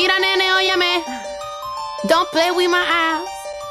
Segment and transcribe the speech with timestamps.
[0.00, 1.04] Mira, nene, óyeme.
[2.08, 3.28] Don't play with my ass.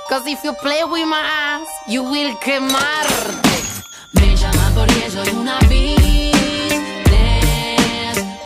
[0.10, 3.50] Cause if you play with my ass, you will quemarte.
[4.12, 6.30] Me llama porque soy una business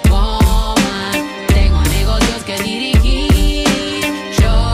[0.10, 1.46] woman.
[1.48, 4.14] Tengo negocios que dirigir.
[4.40, 4.74] Yo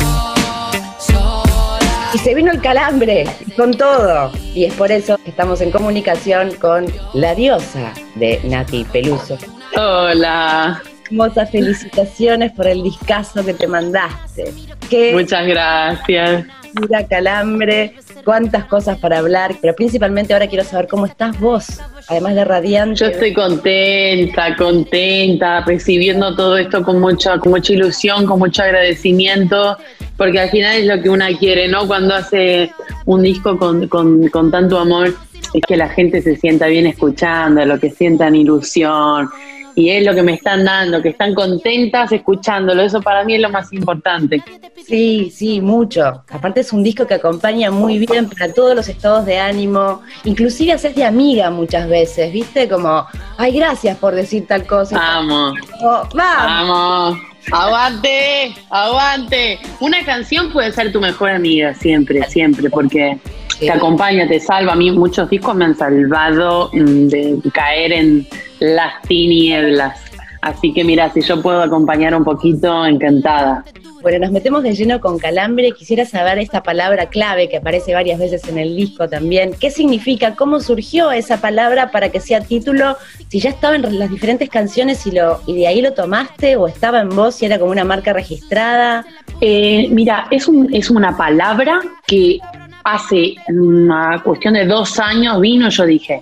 [1.00, 2.12] sola.
[2.14, 3.26] Y se vino el calambre
[3.58, 4.32] con todo.
[4.54, 9.40] Y es por eso que estamos en comunicación con la diosa de Nati Peluso.
[9.76, 14.54] Hola, Hermosas felicitaciones por el discazo que te mandaste.
[14.90, 16.46] Qué muchas gracias.
[16.76, 22.36] pura calambre, cuántas cosas para hablar, pero principalmente ahora quiero saber cómo estás vos, además
[22.36, 22.96] de radiante.
[22.96, 29.78] Yo estoy contenta, contenta, recibiendo todo esto con mucha, con mucha ilusión, con mucho agradecimiento,
[30.16, 31.88] porque al final es lo que una quiere, ¿no?
[31.88, 32.72] Cuando hace
[33.06, 35.16] un disco con, con, con tanto amor,
[35.54, 39.30] es que la gente se sienta bien escuchando, lo que sientan ilusión.
[39.80, 42.82] Y es lo que me están dando, que están contentas escuchándolo.
[42.82, 44.44] Eso para mí es lo más importante.
[44.86, 46.22] Sí, sí, mucho.
[46.30, 50.02] Aparte es un disco que acompaña muy bien para todos los estados de ánimo.
[50.26, 52.68] Inclusive haces de amiga muchas veces, ¿viste?
[52.68, 53.06] Como,
[53.38, 54.98] ay, gracias por decir tal cosa.
[54.98, 55.58] Vamos.
[55.82, 57.16] Oh, vamos.
[57.16, 59.60] Vamos, aguante, aguante.
[59.80, 63.18] Una canción puede ser tu mejor amiga siempre, siempre, porque
[63.60, 64.74] te acompaña, te salva.
[64.74, 68.28] A mí muchos discos me han salvado mm, de caer en
[68.60, 70.00] las tinieblas.
[70.42, 73.66] Así que mira, si yo puedo acompañar un poquito, encantada.
[74.02, 75.74] Bueno, nos metemos de lleno con calambre.
[75.74, 79.52] Quisiera saber esta palabra clave que aparece varias veces en el disco también.
[79.60, 80.36] ¿Qué significa?
[80.36, 82.96] ¿Cómo surgió esa palabra para que sea título?
[83.28, 86.70] Si ya estaba en las diferentes canciones y, lo, y de ahí lo tomaste o
[86.70, 89.06] estaba en voz y era como una marca registrada.
[89.42, 92.40] Eh, mira, es, un, es una palabra que
[92.94, 96.22] hace una cuestión de dos años vino y yo dije,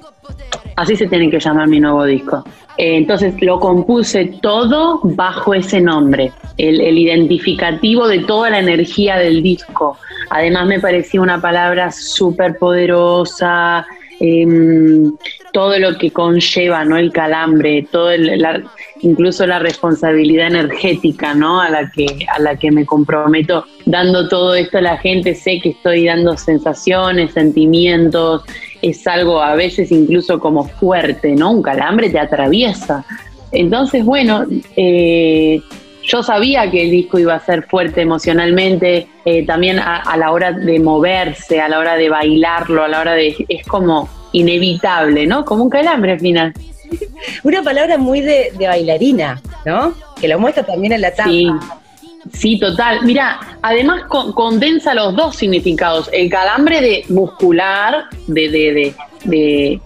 [0.76, 2.44] así se tiene que llamar mi nuevo disco.
[2.78, 9.42] Eh, entonces lo compuse todo bajo ese nombre, el, identificativo de toda la energía del
[9.42, 9.98] disco.
[10.30, 13.86] Además me parecía una palabra súper poderosa,
[14.20, 15.14] em,
[15.54, 16.98] todo lo que conlleva, ¿no?
[16.98, 18.62] El calambre, todo el- la-
[19.02, 21.62] incluso la responsabilidad energética, ¿no?
[21.62, 22.06] A la que
[22.36, 26.36] a la que me comprometo dando todo esto a la gente, sé que estoy dando
[26.38, 28.44] sensaciones, sentimientos,
[28.82, 31.52] es algo a veces incluso como fuerte, ¿no?
[31.52, 33.06] Un calambre te atraviesa.
[33.52, 34.46] Entonces, bueno,
[34.76, 35.62] eh,
[36.08, 40.32] yo sabía que el disco iba a ser fuerte emocionalmente, eh, también a, a la
[40.32, 43.36] hora de moverse, a la hora de bailarlo, a la hora de...
[43.50, 45.44] es como inevitable, ¿no?
[45.44, 46.54] Como un calambre al final.
[47.44, 49.94] Una palabra muy de, de bailarina, ¿no?
[50.20, 51.30] Que lo muestra también en la tapa.
[51.30, 51.48] Sí,
[52.34, 53.00] sí, total.
[53.04, 56.10] Mira, además con- condensa los dos significados.
[56.14, 59.80] El calambre de muscular, de, de, de, de,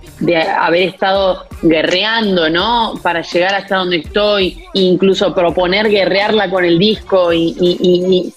[0.59, 2.93] haber estado guerreando, ¿no?
[3.01, 8.33] Para llegar hasta donde estoy, incluso proponer guerrearla con el disco y, y- y- y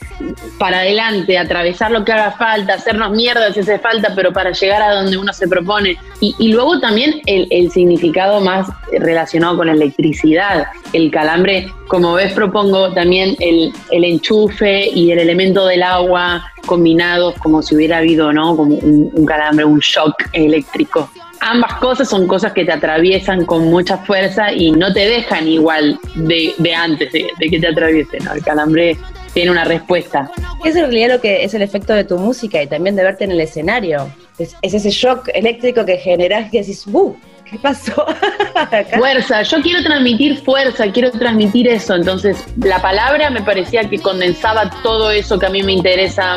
[0.59, 4.83] para adelante, atravesar lo que haga falta, hacernos mierda si hace falta, pero para llegar
[4.83, 5.97] a donde uno se propone.
[6.21, 10.67] Y, luego también el, significado más relacionado con la electricidad.
[10.93, 17.63] El calambre, como ves, propongo también el enchufe y el elemento del agua combinados como
[17.63, 18.57] si hubiera habido, ¿no?
[18.57, 21.11] Como un, calambre, un shock eléctrico.
[21.41, 25.99] Ambas cosas son cosas que te atraviesan con mucha fuerza y no te dejan igual
[26.15, 28.25] de, de antes de, que te atraviesen.
[28.25, 28.33] ¿no?
[28.33, 28.97] El calambre
[29.35, 30.31] tiene una respuesta.
[30.65, 33.25] Es en realidad lo que es el efecto de tu música y también de verte
[33.25, 34.09] en el escenario.
[34.39, 37.15] Es, es ese shock eléctrico que generás que decís, ¡uh!
[37.45, 38.07] ¿Qué pasó?
[38.99, 41.95] Fuerza, yo quiero transmitir fuerza, quiero transmitir eso.
[41.95, 46.37] Entonces, la palabra me parecía que condensaba todo eso que a mí me interesa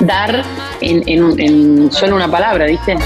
[0.00, 0.42] dar
[0.80, 2.96] en, en en solo una palabra, ¿viste?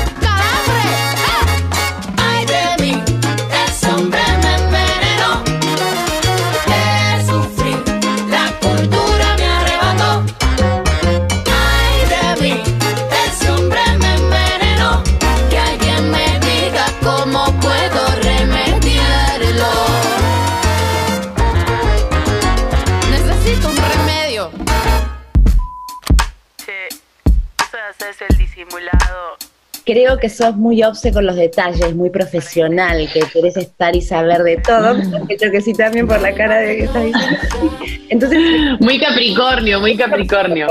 [29.87, 34.43] Creo que sos muy obse con los detalles, muy profesional, que querés estar y saber
[34.43, 34.97] de todo.
[35.39, 37.39] Creo que sí también por la cara de que estás diciendo.
[38.09, 38.41] Entonces,
[38.81, 40.69] Muy Capricornio, muy Capricornio.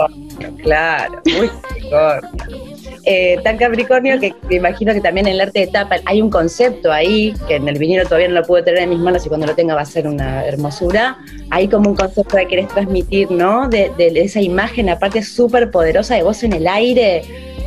[0.63, 2.73] claro, muy Capricornio.
[3.05, 6.29] Eh, tan Capricornio que me imagino que también en el arte de tapa hay un
[6.29, 9.29] concepto ahí, que en el vinilo todavía no lo puedo tener en mis manos y
[9.29, 11.17] cuando lo tenga va a ser una hermosura.
[11.51, 13.67] Hay como un concepto que querés transmitir, ¿no?
[13.67, 17.23] De, de esa imagen, aparte súper poderosa de vos en el aire,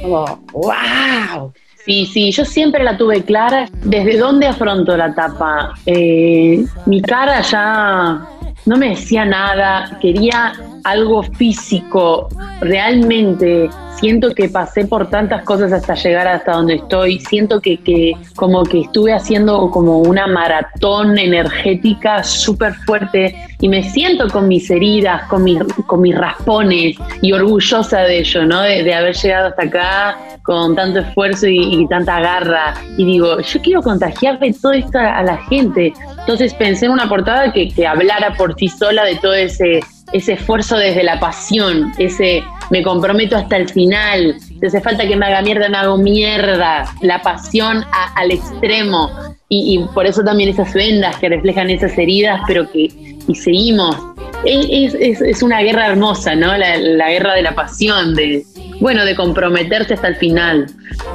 [0.07, 1.53] ¡wow!
[1.85, 3.69] Sí, sí, yo siempre la tuve clara.
[3.85, 5.75] ¿Desde dónde afronto la tapa?
[5.87, 8.27] Eh, mi cara ya
[8.65, 12.29] no me decía nada, quería algo físico,
[12.61, 18.13] realmente siento que pasé por tantas cosas hasta llegar hasta donde estoy, siento que, que
[18.35, 24.71] como que estuve haciendo como una maratón energética súper fuerte y me siento con mis
[24.71, 28.61] heridas, con mis, con mis raspones y orgullosa de ello, ¿no?
[28.61, 32.75] De, haber llegado hasta acá con tanto esfuerzo y, tanta garra.
[32.97, 35.93] Y digo, yo quiero contagiarle todo esto a la gente.
[36.21, 39.81] Entonces pensé en una portada que, que hablara por sí sola de todo ese
[40.13, 45.17] ese esfuerzo desde la pasión, ese me comprometo hasta el final, si hace falta que
[45.17, 49.11] me haga mierda, me hago mierda, la pasión al extremo.
[49.49, 52.89] Y, por eso también esas vendas que reflejan esas heridas, pero que
[53.29, 53.97] y seguimos.
[54.45, 56.57] Es, es, una guerra hermosa, ¿no?
[56.57, 58.45] La, guerra de la pasión, de,
[58.81, 60.67] bueno, de comprometerse hasta el final.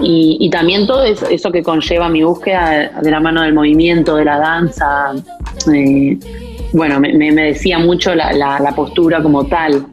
[0.01, 4.25] Y, también todo eso, eso, que conlleva mi búsqueda de la mano del movimiento, de
[4.25, 5.13] la danza.
[5.73, 6.17] Eh,
[6.73, 9.85] bueno, me, me, decía mucho la, la, postura como tal.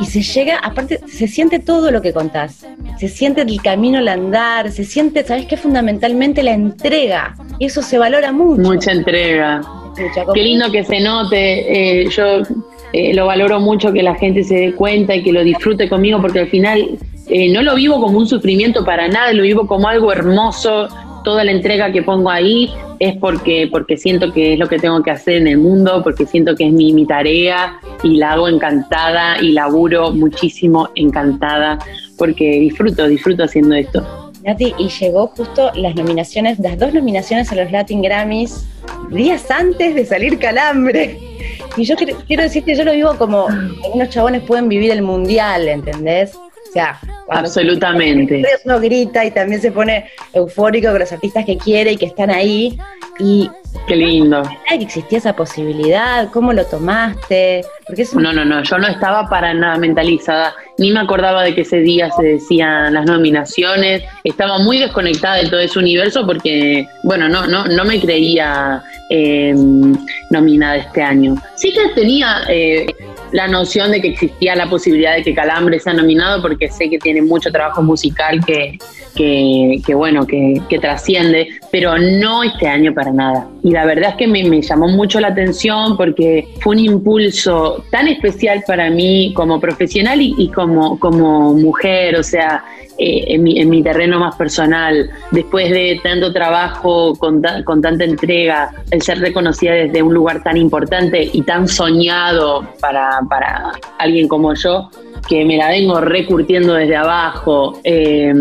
[0.00, 2.66] Y se llega, aparte, se siente todo lo que contás.
[2.98, 5.56] Se siente el camino al andar, se siente, ¿sabes qué?
[5.56, 7.34] Fundamentalmente la entrega.
[7.58, 8.62] Y eso se valora mucho.
[8.62, 9.60] Mucha entrega.
[10.34, 12.02] qué lindo que se note.
[12.02, 12.42] Eh, yo
[12.92, 16.20] eh, lo valoro mucho que la gente se dé cuenta y que lo disfrute conmigo,
[16.20, 16.98] porque al final
[17.28, 20.88] eh, no lo vivo como un sufrimiento para nada, lo vivo como algo hermoso
[21.24, 25.02] toda la entrega que pongo ahí es porque, porque siento que es lo que tengo
[25.02, 28.48] que hacer en el mundo, porque siento que es mi, mi tarea y la hago
[28.48, 31.78] encantada y laburo muchísimo encantada
[32.16, 34.32] porque disfruto, disfruto haciendo esto.
[34.44, 38.66] Nati, y llegó justo las nominaciones, las dos nominaciones a los Latin Grammys,
[39.10, 41.18] días antes de salir Calambre.
[41.76, 46.38] Y yo quiero, decirte, yo lo vivo como algunos chabones pueden vivir el mundial, ¿entendés?
[46.74, 47.00] Sea,
[47.30, 48.42] absolutamente.
[48.64, 52.30] Uno grita y también se pone eufórico con los artistas que quiere y que están
[52.30, 52.76] ahí.
[53.20, 53.48] Y
[53.86, 54.42] Qué lindo.
[54.68, 56.30] que existía esa posibilidad?
[56.32, 57.64] ¿Cómo lo tomaste?
[57.86, 61.60] Porque No, no, no, yo no estaba para nada mentalizada, ni me acordaba de que
[61.60, 67.28] ese día se decían las nominaciones, estaba muy desconectada de todo ese universo porque, bueno,
[67.28, 69.54] no, no, no me creía eh,
[70.30, 71.36] nominada este año.
[71.54, 72.86] Sí que tenía eh,
[73.34, 76.98] la noción de que existía la posibilidad de que Calambre sea nominado porque sé que
[76.98, 78.78] tiene mucho trabajo musical que,
[79.16, 83.48] que, bueno, que, trasciende, pero no este año para nada.
[83.64, 88.06] Y la verdad es que me, llamó mucho la atención porque fue un impulso tan
[88.06, 92.64] especial para mí como profesional y, como, como mujer, o sea,
[92.98, 98.04] eh, en, mi, en, mi, terreno más personal, después de tanto trabajo, con, con, tanta
[98.04, 104.28] entrega, el ser reconocida desde un lugar tan importante y tan soñado para, para alguien
[104.28, 104.90] como yo,
[105.28, 107.80] que me la vengo recurtiendo desde abajo.
[107.84, 108.32] Eh,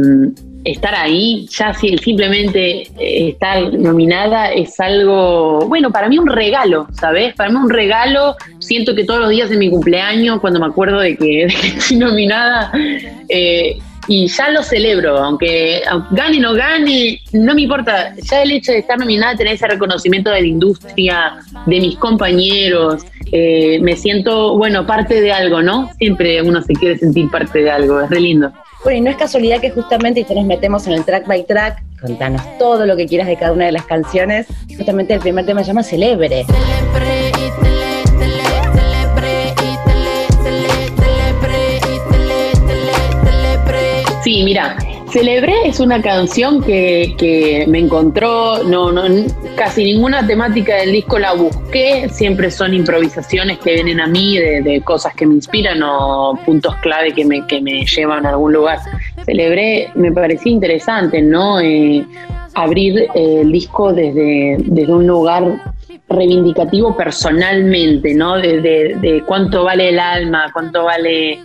[0.63, 7.33] estar ahí, ya simplemente eh, estar nominada es algo, bueno, para mí un regalo, ¿sabes?
[7.35, 10.99] Para mí un regalo, siento que todos los días de mi cumpleaños, cuando me acuerdo
[10.99, 11.43] de que,
[11.77, 12.71] estoy nominada,
[13.29, 13.77] eh,
[14.07, 18.71] y ya lo celebro, aunque, gane o no gane, no me importa, ya el hecho
[18.71, 21.35] de estar nominada, tener ese reconocimiento de la industria,
[21.65, 25.89] de mis compañeros, eh, me siento, bueno, parte de algo, ¿no?
[25.97, 28.51] Siempre uno se quiere sentir parte de algo, es re lindo.
[28.83, 31.81] Bueno, y no es casualidad que justamente y nos metemos en el track by track,
[32.01, 34.47] contanos todo lo que quieras de cada una de las canciones.
[34.77, 36.45] justamente el primer tema se llama Celebre.
[44.23, 44.77] Sí, mira,
[45.13, 49.03] Celebré es una canción que, me encontró, no, no,
[49.55, 54.81] casi ninguna temática del disco la busqué, siempre son improvisaciones que vienen a mí de,
[54.83, 58.79] cosas que me inspiran o puntos clave que me, que me llevan a algún lugar.
[59.25, 61.59] Celebré, me parecía interesante, ¿no?
[61.59, 62.03] Eh,
[62.55, 65.61] abrir el disco desde, desde un lugar
[66.09, 68.37] reivindicativo personalmente, ¿no?
[68.37, 71.39] De, de, cuánto vale el alma, cuánto vale,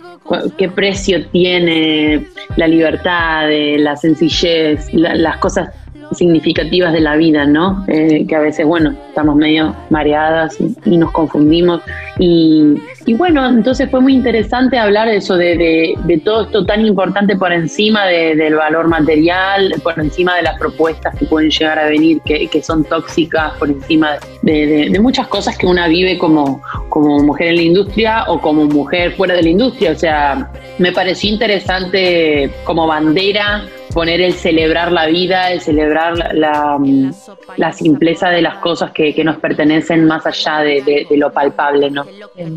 [0.57, 5.69] qué precio tiene la libertad, la sencillez, las cosas
[6.11, 7.83] significativas de la vida, ¿no?
[7.87, 11.81] Eh, que a veces, bueno, estamos medio mareadas y, nos confundimos.
[12.17, 12.75] Y,
[13.13, 18.05] bueno, entonces fue muy interesante hablar de eso, de, todo esto tan importante por encima
[18.05, 22.61] del valor material, por encima de las propuestas que pueden llegar a venir, que, que
[22.61, 27.61] son tóxicas, por encima de, muchas cosas que una vive como, como mujer en la
[27.61, 29.91] industria o como mujer fuera de la industria.
[29.91, 36.33] O sea, me pareció interesante como bandera poner el celebrar la vida, el celebrar la,
[36.33, 37.11] la, mm,
[37.57, 41.89] la simpleza de las cosas que, que nos pertenecen más allá de, de- lo palpable,
[41.89, 42.05] ¿no?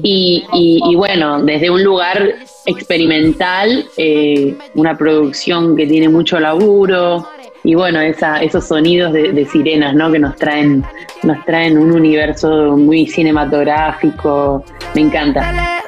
[0.02, 2.34] Y, y- y bueno, desde un lugar
[2.66, 7.26] experimental, eh, una producción que tiene mucho laburo
[7.64, 10.10] y bueno, esa, esos sonidos de, de sirenas, ¿no?
[10.12, 10.84] Que nos traen,
[11.22, 14.64] nos traen un universo muy cinematográfico.
[14.94, 15.80] Me encanta.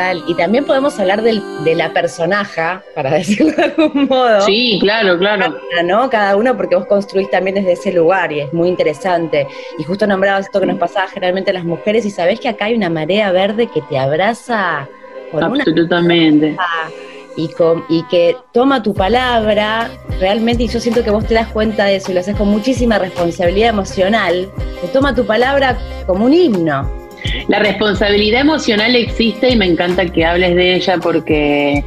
[0.00, 0.24] Total.
[0.26, 4.40] Y también podemos hablar del- de la personaja, para decirlo de algún modo.
[4.42, 5.56] Sí, claro, claro.
[5.84, 6.08] ¿no?
[6.10, 9.46] Cada uno porque vos construís también desde ese lugar y es muy interesante.
[9.78, 12.66] Y justo nombrabas esto que nos pasaba generalmente a las mujeres y sabés que acá
[12.66, 14.88] hay una marea verde que te abraza
[15.30, 16.56] con una Absolutamente.
[17.36, 21.48] y, con, y que toma tu palabra realmente, y yo siento que vos te das
[21.48, 25.76] cuenta de eso y lo haces con muchísima responsabilidad emocional, que toma tu palabra
[26.06, 26.99] como un himno.
[27.48, 31.84] La responsabilidad emocional existe y me encanta que hables de ella porque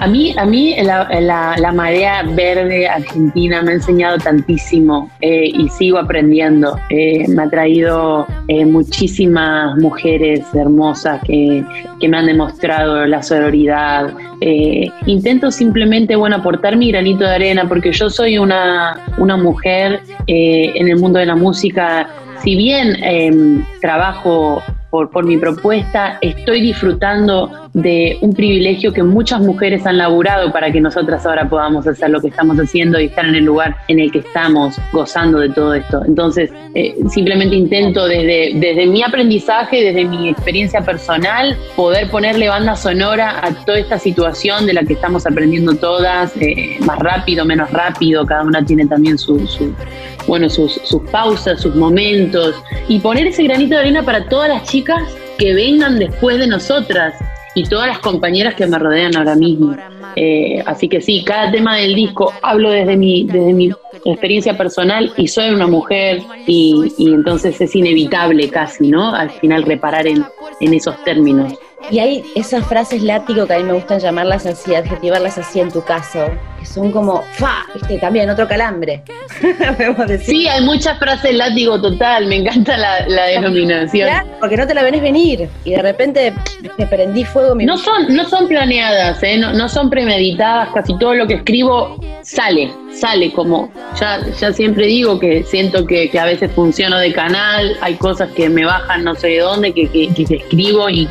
[0.00, 5.98] a mí, a mí la, marea verde argentina me ha enseñado tantísimo eh, y sigo
[5.98, 6.78] aprendiendo.
[6.88, 11.64] Eh, me ha traído eh, muchísimas mujeres hermosas que,
[11.98, 14.14] que me han demostrado la sororidad.
[15.06, 20.88] Intento simplemente bueno, aportar mi granito de arena porque yo soy una, una mujer en
[20.88, 22.08] el mundo de la música
[22.42, 29.84] si bien eh, trabajo por, mi propuesta, estoy disfrutando de un privilegio que muchas mujeres
[29.84, 33.34] han laburado para que nosotras ahora podamos hacer lo que estamos haciendo y estar en
[33.34, 36.02] el lugar en el que estamos gozando de todo esto.
[36.06, 42.74] Entonces, eh, simplemente intento desde, desde mi aprendizaje, desde mi experiencia personal, poder ponerle banda
[42.74, 47.70] sonora a toda esta situación de la que estamos aprendiendo todas, eh, más rápido, menos
[47.70, 49.38] rápido, cada una tiene también su
[50.28, 52.54] bueno, sus, sus pausas, sus momentos,
[52.86, 55.02] y poner ese granito de arena para todas las chicas
[55.38, 57.14] que vengan después de nosotras
[57.54, 59.74] y todas las compañeras que me rodean ahora mismo.
[60.14, 63.70] Eh, así que sí, cada tema del disco hablo desde mi, desde mi
[64.04, 69.14] experiencia personal y soy una mujer y, y entonces es inevitable casi, ¿no?
[69.14, 70.24] Al final reparar en,
[70.60, 71.54] en esos términos.
[71.90, 75.70] Y hay esas frases látigo que a mí me gustan llamarlas así, adjetivarlas así en
[75.70, 76.26] tu caso,
[76.58, 79.02] que son como, fa, viste, también otro calambre.
[80.06, 80.20] Decir.
[80.20, 84.08] Sí, hay muchas frases látigo total, me encanta la, la denominación.
[84.08, 86.34] Claro, Porque no te la venés venir y de repente
[86.76, 89.38] te prendí fuego mi No son, no son planeadas, ¿eh?
[89.38, 94.86] no, no son premeditadas, casi todo lo que escribo sale, sale como, ya, ya siempre
[94.86, 99.04] digo que siento que, que a veces funciono de canal, hay cosas que me bajan
[99.04, 101.08] no sé de dónde, que, que, que escribo y,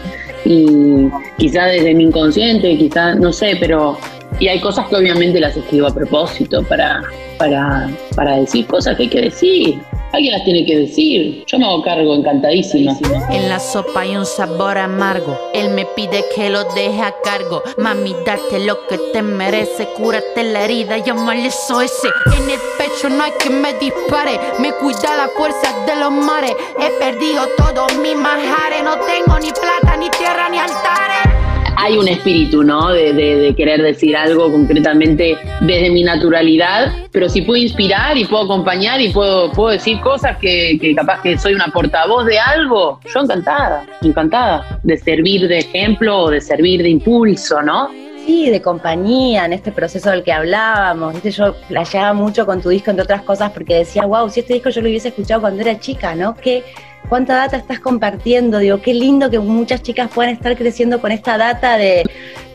[0.47, 3.97] y quizás desde mi inconsciente, quizás, no sé, pero...
[4.39, 7.01] Y hay cosas que obviamente las escribo a propósito para,
[7.39, 9.79] para, para decir cosas que hay que decir.
[10.13, 11.43] Alguien las tiene que decir.
[11.45, 12.93] Yo me hago cargo encantadísima.
[13.29, 15.37] En la sopa hay un sabor amargo.
[15.53, 17.61] Él me pide que lo deje a cargo.
[17.77, 19.87] Mami, date lo que te merece.
[19.95, 22.03] Cúrate la herida, llama al SOS.
[22.37, 24.39] En el pecho no hay que me dispare.
[24.59, 26.55] Me cuida la fuerza de los mares.
[26.79, 28.83] He perdido todos mis majares.
[28.83, 31.36] No tengo ni plata, ni tierra, ni altares.
[31.79, 32.89] Hay un espíritu, ¿no?
[32.89, 38.99] De, querer decir algo concretamente desde mi naturalidad, pero si puedo inspirar y puedo acompañar
[38.99, 43.85] y puedo, decir cosas que, que capaz que soy una portavoz de algo, yo encantada,
[44.01, 47.89] encantada de servir de ejemplo o de servir de impulso, ¿no?
[48.25, 51.13] Sí, de compañía en este proceso del que hablábamos.
[51.13, 51.31] ¿viste?
[51.31, 54.69] Yo playaba mucho con tu disco, entre otras cosas, porque decía, wow, si este disco
[54.69, 56.35] yo lo hubiese escuchado cuando era chica, ¿no?
[56.35, 56.63] ¿Qué,
[57.09, 58.59] ¿Cuánta data estás compartiendo?
[58.59, 62.03] Digo, qué lindo que muchas chicas puedan estar creciendo con esta data de,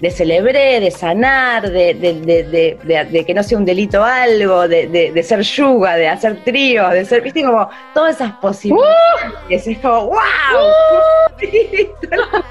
[0.00, 5.40] de celebré, de sanar, de, de, de, que no sea un delito algo, de, ser
[5.40, 9.66] yuga, de hacer tríos, de ser, viste, como todas esas posibilidades.
[9.66, 10.18] Es como, wow.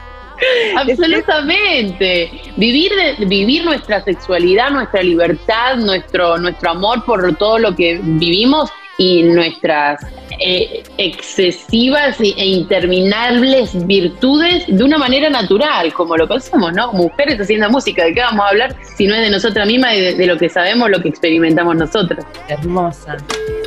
[0.75, 2.31] Absolutamente.
[2.57, 2.91] Vivir,
[3.27, 10.03] vivir nuestra sexualidad, nuestra libertad, nuestro, nuestro amor por todo lo que vivimos y nuestras
[10.39, 16.91] eh, excesivas e interminables virtudes de una manera natural, como lo pensamos, ¿no?
[16.93, 20.01] Mujeres haciendo música, ¿de qué vamos a hablar si no es de nosotras mismas y
[20.01, 22.25] de, de lo que sabemos, lo que experimentamos nosotras?
[22.47, 23.17] Hermosa.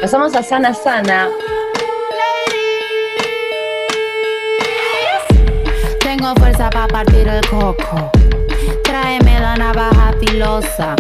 [0.01, 1.29] Pasamos a Sana Sana.
[6.01, 8.11] Tengo fuerza para partir el coco.
[8.85, 10.95] Tráeme la navaja filosa.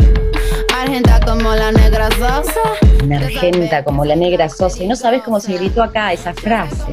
[0.85, 2.61] Argenta como la negra sosa.
[3.03, 4.83] Una argenta como la negra Sosa.
[4.83, 6.85] Y no sabes cómo se gritó acá esa frase.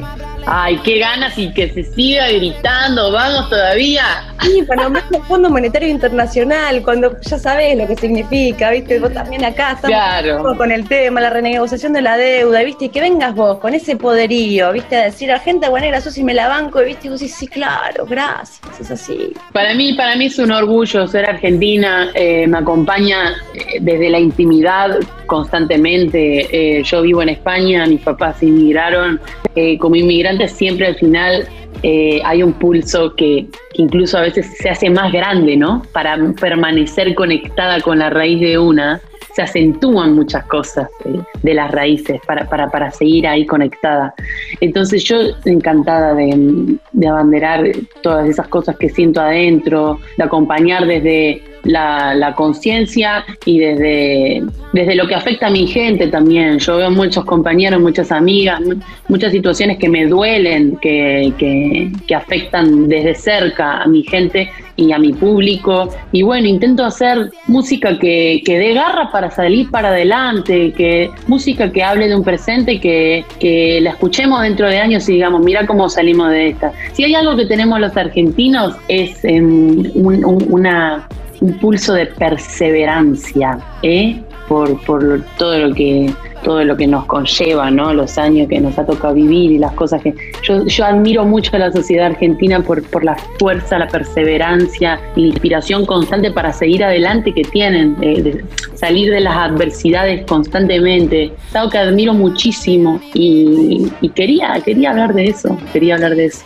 [0.46, 4.04] Ay, qué ganas y que se siga gritando, vamos todavía.
[4.42, 8.98] Sí, para nombrar el Fondo Monetario Internacional, cuando ya sabes lo que significa, ¿viste?
[8.98, 10.56] Vos también acá estamos Claro.
[10.56, 12.86] con el tema, la renegociación de la deuda, ¿viste?
[12.86, 14.96] Y que vengas vos con ese poderío, ¿viste?
[14.96, 17.06] A decir, Argenta Buena sos y me la banco, ¿viste?
[17.06, 19.32] Y vos decís, sí, claro, gracias, es así.
[19.52, 24.18] Para mí, para mí es un orgullo ser argentina, eh, me acompaña eh, desde la
[24.18, 26.78] intimidad constantemente.
[26.78, 29.20] Eh, yo vivo en España, mis papás inmigraron.
[29.54, 31.48] Eh, como inmigrantes siempre al final
[31.82, 35.82] eh, hay un pulso que, incluso a veces se hace más grande, ¿no?
[35.92, 39.00] Para permanecer conectada con la raíz de una,
[39.34, 44.14] se acentúan muchas cosas eh, de las raíces para, para, para seguir ahí conectada.
[44.60, 47.64] Entonces yo encantada de, de abanderar
[48.02, 54.42] todas esas cosas que siento adentro, de acompañar desde la, conciencia y desde,
[54.72, 56.58] desde lo que afecta a mi gente también.
[56.58, 58.74] Yo veo muchos compañeros, muchas amigas, mu-
[59.08, 64.98] muchas situaciones que me duelen, que, que, afectan desde cerca a mi gente y a
[64.98, 65.88] mi público.
[66.12, 71.70] Y bueno, intento hacer música que, que dé garra para salir para adelante, que música
[71.72, 75.66] que hable de un presente, que, que la escuchemos dentro de años y digamos, mira
[75.66, 76.72] cómo salimos de esta.
[76.92, 81.08] Si hay algo que tenemos los argentinos es em, un- un- una
[81.42, 84.22] un pulso de perseverancia, ¿eh?
[84.48, 86.12] por, todo lo que
[86.44, 87.94] todo lo que nos conlleva, ¿no?
[87.94, 91.54] Los años que nos ha tocado vivir y las cosas que yo, yo admiro mucho
[91.54, 97.32] a la sociedad argentina por, la fuerza, la perseverancia la inspiración constante para seguir adelante
[97.32, 98.44] que tienen, de
[98.74, 101.32] salir de las adversidades constantemente.
[101.48, 106.24] Es algo que admiro muchísimo y, y quería, quería hablar de eso, quería hablar de
[106.24, 106.44] eso.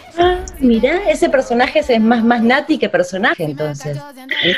[0.58, 3.98] Mirá, ese personaje es más, más Nati que personaje, entonces.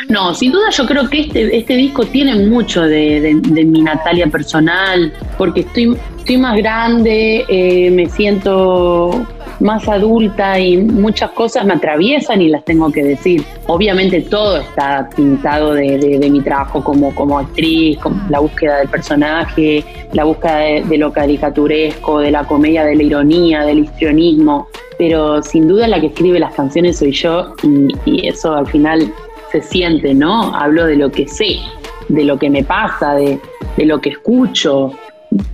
[0.08, 3.82] No, sin duda yo creo que este, este disco tiene mucho de, de- de mi
[3.82, 9.26] Natalia personal, porque estoy, estoy más grande, eh, me siento
[9.60, 13.44] más adulta y muchas cosas me atraviesan y las tengo que decir.
[13.66, 18.78] Obviamente todo está pintado de, de- de mi trabajo como, como actriz, como la búsqueda
[18.78, 23.80] del personaje, la búsqueda de, de lo caricaturesco, de la comedia, de la ironía, del
[23.80, 28.66] histrionismo, pero sin duda la que escribe las canciones soy yo y, y eso al
[28.66, 29.12] final
[29.52, 30.54] se siente, ¿no?
[30.54, 31.56] Hablo de lo que sé,
[32.08, 33.38] de lo que me pasa, de,
[33.76, 34.92] de lo que escucho.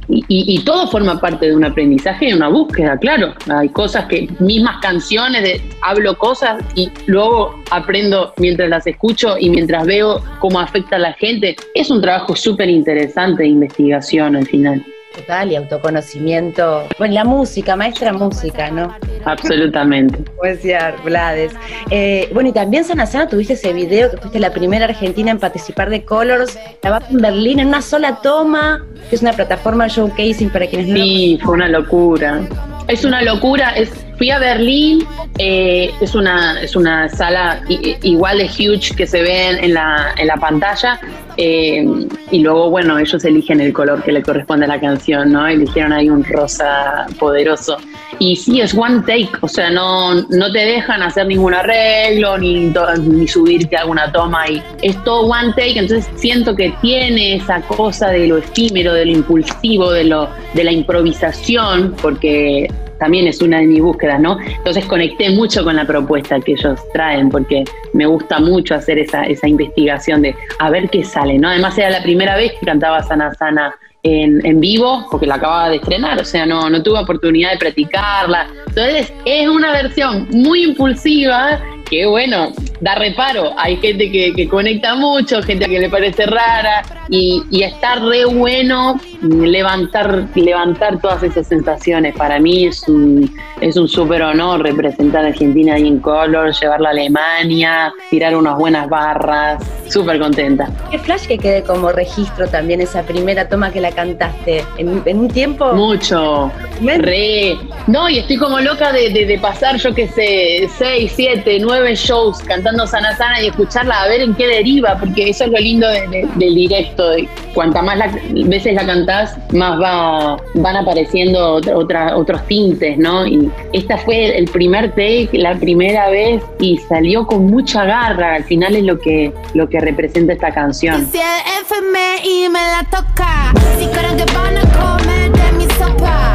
[0.09, 3.35] Y, y- todo forma parte de un aprendizaje y una búsqueda, claro.
[3.49, 9.51] Hay cosas que, mismas canciones, de, hablo cosas y luego aprendo mientras las escucho y
[9.51, 11.57] mientras veo cómo afecta a la gente.
[11.75, 14.85] Es un trabajo súper interesante de investigación al final.
[15.15, 16.89] Total, y autoconocimiento.
[16.99, 18.95] Bueno, la música, maestra música, ¿no?
[19.25, 20.19] Absolutamente.
[20.37, 21.53] Como decía Blades.
[21.91, 25.39] Eh, bueno, y también Sana Sana tuviste ese video que fuiste la primera argentina en
[25.39, 30.51] participar de Colors, grabaste en Berlín en una sola toma, que es una plataforma showcasing
[30.51, 32.41] para quienes no Sí, fue una locura.
[32.89, 33.71] Es una locura.
[33.71, 35.07] Es, fui a Berlín,
[35.39, 40.27] eh, es, una, es una sala igual de huge que se ve en, la, en
[40.27, 41.01] la pantalla.
[41.37, 41.85] eh,
[42.31, 45.47] y luego, bueno, ellos eligen el color que le corresponde a la canción, ¿no?
[45.47, 47.77] Eligieron ahí un rosa poderoso.
[48.21, 52.73] Y sí, es one take, o sea, no, no te dejan hacer ningún arreglo ni,
[53.03, 54.49] ni subirte alguna toma.
[54.49, 59.07] Y es todo one take, entonces siento que tiene esa cosa de lo efímero, de
[59.07, 64.39] lo impulsivo, de, lo, de la improvisación, porque también es una de mis búsquedas, ¿no?
[64.41, 69.25] Entonces conecté mucho con la propuesta que ellos traen, porque me gusta mucho hacer esa,
[69.25, 71.49] esa investigación de a ver qué sale, ¿no?
[71.49, 75.71] Además era la primera vez que cantaba Sana Sana en, en vivo, porque la acababa
[75.71, 78.47] de estrenar, o sea, no, no tuve oportunidad de practicarla.
[78.69, 83.53] Entonces es una versión muy impulsiva que, bueno, da reparo.
[83.59, 88.25] Hay gente que, que conecta mucho, gente que le parece rara, y, y está re
[88.25, 92.15] bueno levantar, levantar todas esas sensaciones.
[92.17, 96.89] Para mí es un, es un súper honor representar a Argentina ahí en Color, llevarla
[96.89, 99.63] a Alemania, tirar unas buenas barras.
[99.89, 100.69] Súper contenta.
[100.91, 104.65] Qué flash que quede como registro también esa primera toma que la cantaste.
[104.79, 105.73] En, en un tiempo.
[105.75, 106.51] Mucho.
[106.83, 107.57] Re.
[107.87, 111.59] No, y estoy como loca de, de- de pasar, yo qué sé, seis, siete,
[111.93, 115.59] shows cantando Sana Sana y escucharla a ver en qué deriva, porque eso es lo
[115.59, 117.17] lindo de- de- del directo.
[117.19, 118.11] y Cuanta más la-
[118.49, 123.25] veces la cantás, más va, van apareciendo otra- otros tintes, ¿no?
[123.27, 128.35] Y esta fue el primer take, la primera vez, y salió con mucha garra.
[128.35, 131.07] Al final es lo que, lo que representa esta canción.
[131.13, 131.25] Si el
[131.65, 134.63] FMI me la toca, si creen que van a
[134.99, 136.34] comer de mi sopa.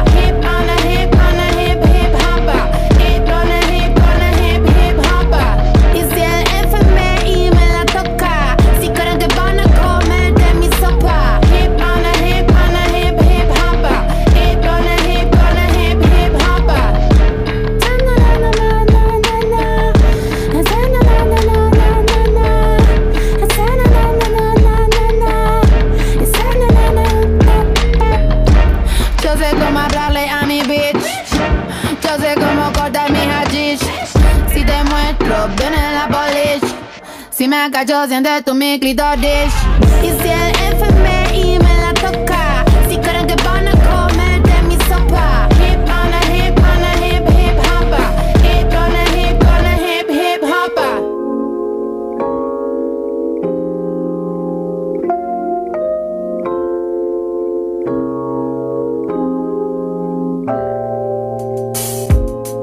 [37.80, 39.54] Si me cacho, siente tu mi clitoris.
[40.02, 44.74] Y si el FMI me la toca, si creen que van a comer de mi
[44.84, 45.48] sopa.
[45.58, 48.08] Hip on a hip on a hip hip hopper.
[48.44, 51.00] Hip on a hip on a hip hip hopper.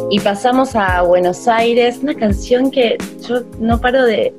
[0.10, 4.34] Y pasamos a Buenos Aires, una canción que yo no paro de-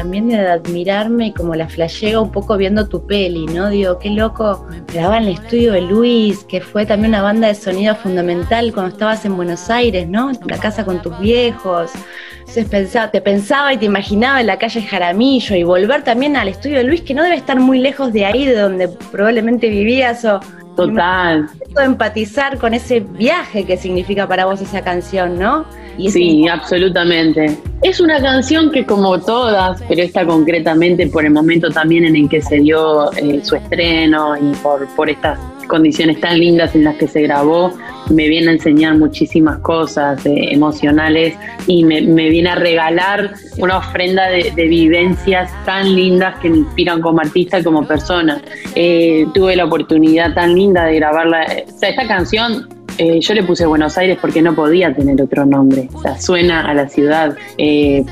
[0.00, 3.68] también de admirarme y como la flasheo un poco viendo tu peli, ¿no?
[3.68, 7.54] Digo, qué loco, grababa en el estudio de Luis, que fue también una banda de
[7.54, 10.30] sonido fundamental cuando estabas en Buenos Aires, ¿no?
[10.30, 11.90] En la casa con tus viejos.
[12.38, 16.48] Entonces pensaba, te pensaba y te imaginaba en la calle Jaramillo y volver también al
[16.48, 20.24] estudio de Luis, que no debe estar muy lejos de ahí, de donde probablemente vivías
[20.24, 20.40] o
[20.76, 21.46] Total.
[21.76, 25.66] empatizar con ese viaje que significa para vos esa canción, ¿no?
[25.98, 27.56] Y Sí, absolutamente.
[27.82, 32.28] Es una canción que como todas, pero esta concretamente por el momento también en el
[32.28, 36.96] que se dio eh, su estreno y por, por estas condiciones tan lindas en las
[36.96, 37.72] que se grabó,
[38.10, 41.34] me viene a enseñar muchísimas cosas eh, emocionales
[41.66, 46.58] y me, me viene a regalar una ofrenda de, de vivencias tan lindas que me
[46.58, 48.42] inspiran como artista y como persona.
[48.74, 51.46] Eh, tuve la oportunidad tan linda de grabarla.
[51.66, 52.68] O sea, esta canción
[53.00, 55.88] eh, yo le puse Buenos Aires porque no podía tener otro nombre.
[55.94, 57.34] O sea, suena a la ciudad.
[57.56, 58.04] Eh,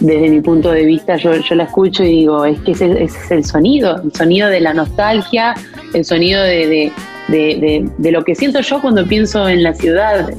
[0.00, 3.44] desde mi punto de vista, yo, la escucho y digo, es que ese, es el
[3.44, 5.56] sonido, el sonido de la nostalgia,
[5.92, 6.92] el sonido de,
[7.98, 10.30] lo que siento yo cuando pienso en la ciudad.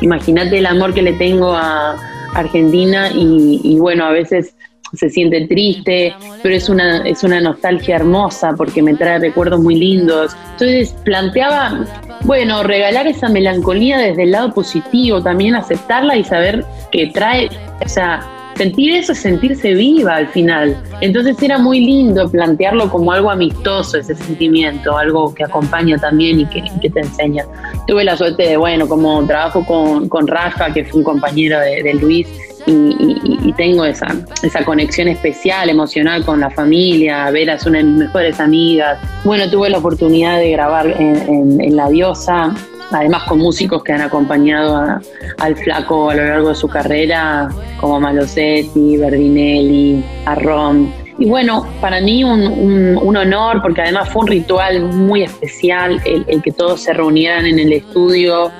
[0.00, 1.96] Imagínate el amor que le tengo a
[2.34, 4.56] Argentina y bueno, a veces
[4.94, 9.76] se siente triste, pero es una, es una nostalgia hermosa porque me trae recuerdos muy
[9.76, 10.36] lindos.
[10.52, 11.84] Entonces planteaba,
[12.22, 17.48] bueno, regalar esa melancolía desde el lado positivo, también aceptarla y saber que trae,
[17.84, 18.26] o sea,
[18.58, 20.76] sentir eso es sentirse viva al final.
[21.00, 26.46] Entonces era muy lindo plantearlo como algo amistoso, ese sentimiento, algo que acompaña también y
[26.46, 27.44] que, que te enseña.
[27.86, 31.84] Tuve la suerte de, bueno, como trabajo con, con Rafa, que fue un compañero de,
[31.84, 32.26] de Luis,
[32.68, 34.06] y, tengo esa,
[34.42, 37.30] esa conexión especial, emocional con la familia.
[37.30, 38.98] Vera es una de mis mejores amigas.
[39.24, 42.54] Bueno, tuve la oportunidad de grabar en, La Diosa,
[42.90, 45.00] además con músicos que han acompañado a-
[45.38, 47.48] al flaco a lo largo de su carrera,
[47.80, 50.90] como Malosetti, Berdinelli, Arrom.
[51.18, 56.00] Y bueno, para mí un, un- un honor, porque además fue un ritual muy especial
[56.04, 58.52] el, el que todos se reunieran en el estudio,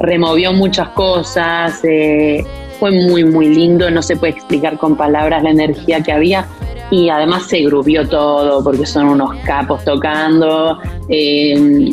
[0.00, 2.44] removió muchas cosas, eh,
[2.78, 6.46] fue muy, muy lindo, no se puede explicar con palabras la energía que había
[6.90, 10.78] y además se grubió todo porque son unos capos tocando.
[11.08, 11.92] eh,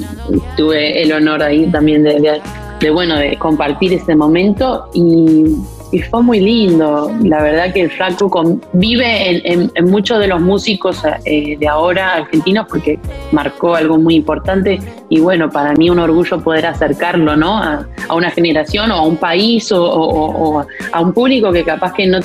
[0.57, 5.55] tuve el honor ahí también de, bueno, de compartir ese momento y,
[5.91, 7.11] y fue muy lindo.
[7.23, 12.65] La verdad que el Flaco vive en, muchos de los músicos eh, de ahora argentinos
[12.69, 12.99] porque
[13.31, 17.57] marcó algo muy importante y bueno, para mí un orgullo poder acercarlo ¿no?
[17.57, 22.19] a, una generación o a un país o a un público que capaz que no,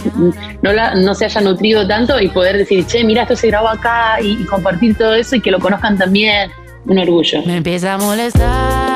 [0.62, 3.68] no, la- no se haya nutrido tanto y poder decir, che, mira, esto se grabó
[3.68, 6.50] acá y, y compartir todo eso y que lo conozcan también.
[6.88, 7.42] Un orgullo.
[7.44, 8.95] Me empieza a molestar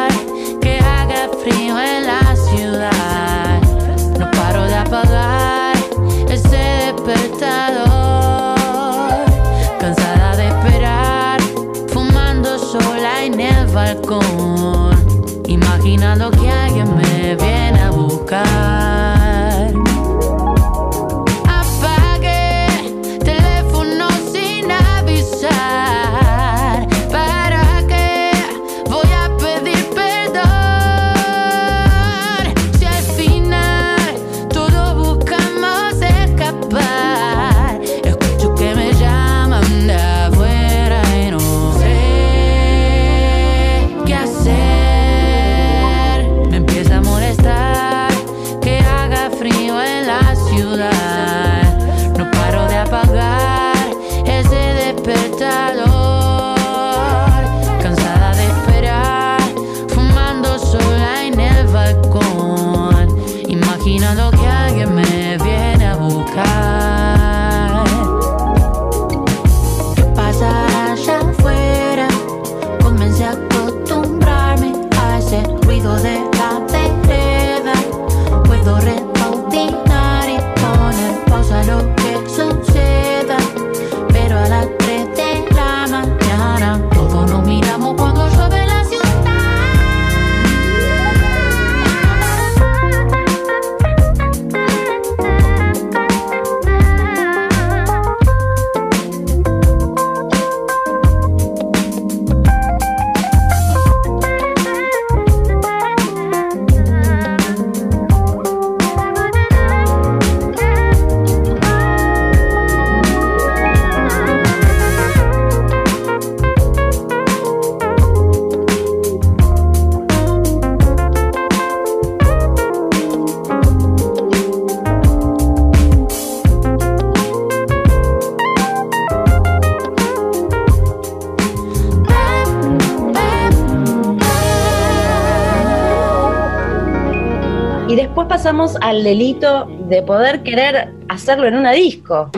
[138.50, 142.28] pasamos al delito de poder querer hacerlo en una disco.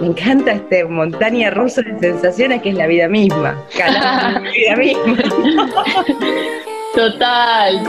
[0.00, 3.60] Me encanta este montaña rusa de sensaciones que es la vida misma.
[3.76, 5.16] La vida misma.
[6.94, 7.82] Total.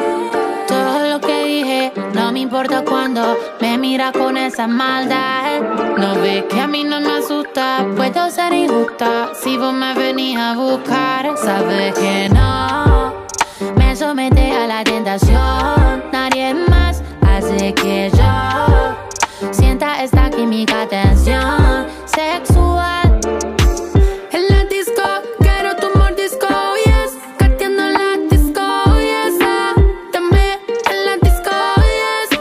[0.67, 5.61] Todo lo que dije, no me importa cuando me mira con esa maldad.
[5.99, 9.29] No ves que a mí no me asusta, puedo ser injusta.
[9.35, 12.90] Si vos me venís a buscar, sabes que no.
[13.91, 23.19] Me somete a la tentación, nadie más hace que yo sienta esta química tensión sexual.
[24.31, 25.03] En la disco,
[25.41, 26.47] quiero tu mordisco,
[27.59, 28.61] en la disco,
[28.95, 29.35] yes.
[30.89, 31.51] en la disco.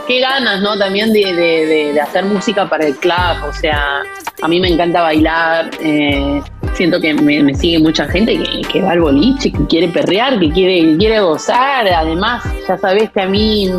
[0.06, 0.78] Qué ganas, ¿no?
[0.78, 3.48] También de, de- de- de hacer música para el club.
[3.48, 4.02] O sea,
[4.40, 5.68] a mí me encanta bailar.
[5.80, 6.40] eh,
[6.74, 8.38] siento que me, me sigue mucha gente
[8.70, 11.86] que, va al boliche, que quiere perrear, que quiere, que quiere gozar.
[11.86, 13.70] Además, ya sabes que a mí,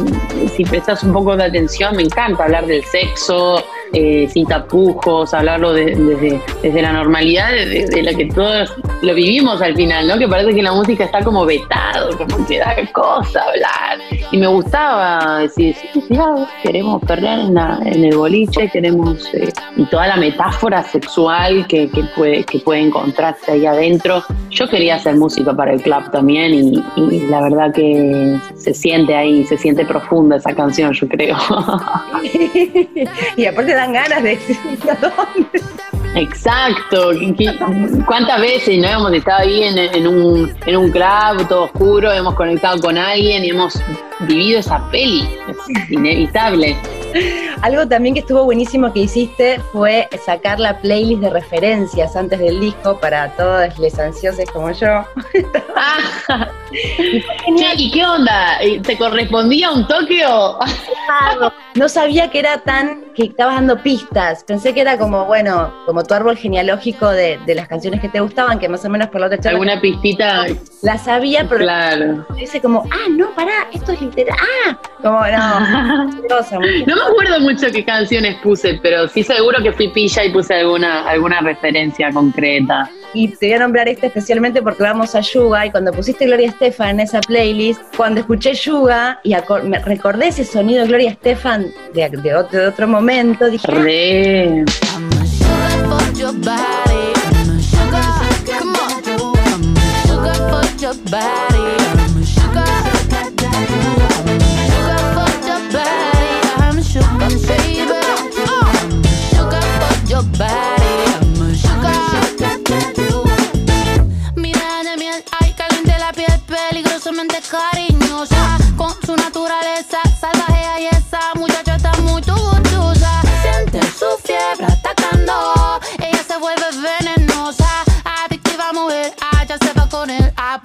[0.55, 3.63] si prestas un poco de atención, me encanta hablar del sexo.
[3.93, 9.13] Eh, sin tapujos, hablarlo de- desde, desde la normalidad de, de- la que todos lo
[9.13, 10.17] vivimos al final, ¿no?
[10.17, 13.99] Que parece que la música está como vetado, como que da cosa hablar.
[14.31, 16.17] Y me gustaba decir, sí, sí,
[16.63, 19.25] queremos perder en, la- en el boliche, queremos.
[19.33, 24.23] eh, y toda la metáfora sexual que, que puede, que puede encontrarse ahí adentro.
[24.49, 29.15] Yo quería hacer música para el club también y, y la verdad que se siente
[29.15, 31.37] ahí, se siente profunda esa canción, yo creo.
[33.37, 34.57] y aparte dan ganas de decir
[34.89, 35.61] ¿a dónde?
[36.13, 37.11] Exacto.
[37.11, 37.57] ¿Qué- qué-
[38.05, 42.35] ¿Cuántas veces no hemos estado ahí en, en un, en un club todo oscuro, hemos
[42.35, 43.81] conectado con alguien y hemos
[44.19, 45.27] vivido esa peli?
[45.47, 46.75] Es inevitable.
[47.61, 52.59] Algo también que estuvo buenísimo que hiciste fue sacar la playlist de referencias antes del
[52.59, 55.05] disco para todos les ansiosos como yo.
[55.75, 55.97] Ah,
[57.77, 58.57] ¿y qué onda?
[58.83, 60.59] ¿Te correspondía un toque o...?
[61.75, 64.43] No sabía que era tan, que estabas dando pistas.
[64.43, 68.19] Pensé que era como, bueno, como tu árbol genealógico de, de las canciones que te
[68.19, 70.45] gustaban, que más o menos por la otra charla ¿Alguna pistita?
[70.81, 72.25] la sabía, pero Claro.
[72.35, 74.35] dice como, ah, no, pará, esto es literal.
[74.67, 79.71] Ah, como no, cosa, No me acuerdo mucho qué canciones puse, pero sí seguro que
[79.71, 82.89] fui pilla y puse alguna, alguna referencia concreta.
[83.13, 86.47] Y te voy a nombrar esta especialmente porque vamos a Yuga y cuando pusiste Gloria
[86.47, 91.60] Estefan en esa playlist, cuando escuché Yuga y me recordé ese sonido de Gloria Estefan
[91.93, 94.65] de, de otro, de otro momento, dije, ah, Re.
[94.93, 95.09] I'm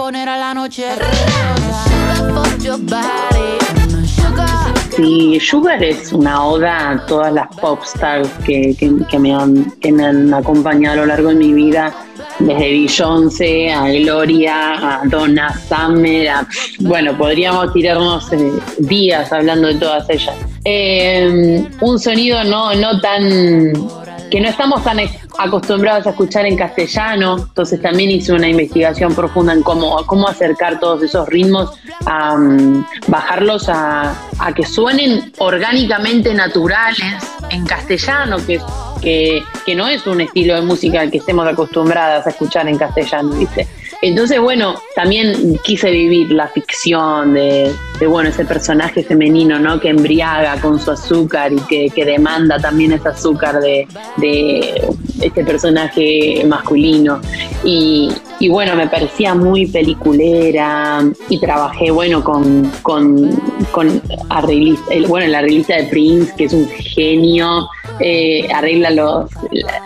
[0.07, 0.85] poner a la noche.
[4.95, 9.69] Sí, Sugar es una oda a todas las pop stars que, que- que me han,
[9.81, 11.93] que me han acompañado a lo largo de mi vida,
[12.39, 16.47] desde Beyoncé a Gloria, a Donna Summer, a-
[16.79, 20.37] bueno, podríamos tirarnos eh, días hablando de todas ellas.
[20.65, 23.73] Eh, un sonido no, no tan
[24.37, 24.99] que no estamos tan
[25.39, 30.79] acostumbrados a escuchar en castellano, entonces también hice una investigación profunda en cómo, cómo acercar
[30.79, 31.71] todos esos ritmos,
[32.03, 37.17] mm, bajarlos a, a que suenen orgánicamente naturales
[37.49, 38.61] en castellano, que,
[39.01, 42.77] que, que no es un estilo de música al que estemos acostumbradas a escuchar en
[42.77, 43.67] castellano, ¿viste?
[44.03, 47.73] Entonces, bueno, también quise vivir la ficción de,
[48.07, 49.81] bueno, ese personaje femenino, ¿no?
[49.81, 54.83] Que embriaga con su azúcar y que, que demanda también ese azúcar de, de
[55.23, 57.21] este personaje masculino.
[57.65, 63.31] Y, y bueno, me parecía muy peliculera y trabajé, bueno, con, con,
[63.73, 67.69] con arreglista, el, bueno, el arreglista de Prince, que es un genio,
[68.01, 69.31] eh, arregla los,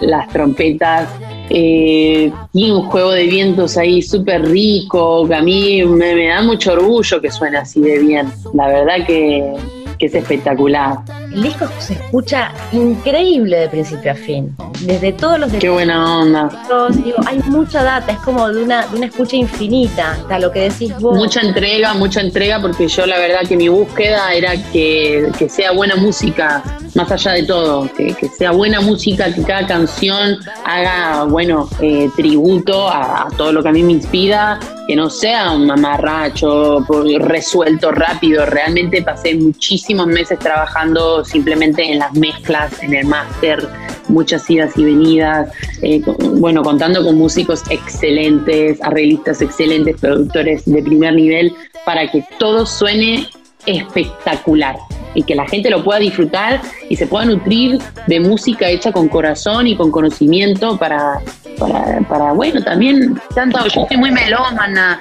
[0.00, 1.08] las trompetas
[1.50, 6.72] eh, un juego de vientos ahí súper rico, que a mí me, me da mucho
[6.72, 8.32] orgullo que suene así de bien.
[8.54, 9.54] La verdad que,
[10.00, 10.98] que es espectacular.
[11.30, 14.56] El disco se escucha increíble de principio a fin.
[14.80, 16.44] Desde todos los Qué buena onda.
[16.44, 20.50] detalles, digo, hay mucha data, es como de una, de una escucha infinita, hasta lo
[20.50, 21.14] que decís vos.
[21.16, 25.72] Mucha entrega, mucha entrega, porque yo la verdad que mi búsqueda era que, que sea
[25.72, 26.62] buena música,
[26.94, 32.08] más allá de todo, que, que sea buena música, que cada canción haga, bueno, eh,
[32.16, 34.58] tributo a, a todo lo que a mí me inspira,
[34.90, 36.84] que no sea un mamarracho
[37.20, 38.44] resuelto rápido.
[38.44, 43.68] Realmente pasé muchísimos meses trabajando simplemente en las mezclas, en el máster,
[44.08, 51.14] muchas idas y venidas, eh, bueno, contando con músicos excelentes, arreglistas excelentes, productores de primer
[51.14, 51.54] nivel,
[51.86, 53.28] para que todo suene
[53.66, 54.76] espectacular
[55.14, 59.08] y que la gente lo pueda disfrutar y se pueda nutrir de música hecha con
[59.08, 61.20] corazón y con conocimiento para,
[61.58, 65.00] para, para bueno, también tanto, yo soy muy melómana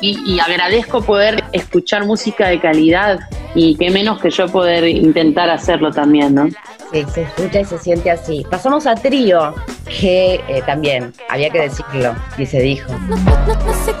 [0.00, 3.20] y, y agradezco poder escuchar música de calidad
[3.54, 6.48] y qué menos que yo poder intentar hacerlo también, ¿no?
[6.92, 8.44] Sí, se escucha y se siente así.
[8.50, 9.54] Pasamos a trío,
[10.00, 12.90] que eh, también había que decirlo y se dijo.
[13.08, 13.94] No, no, no, no sé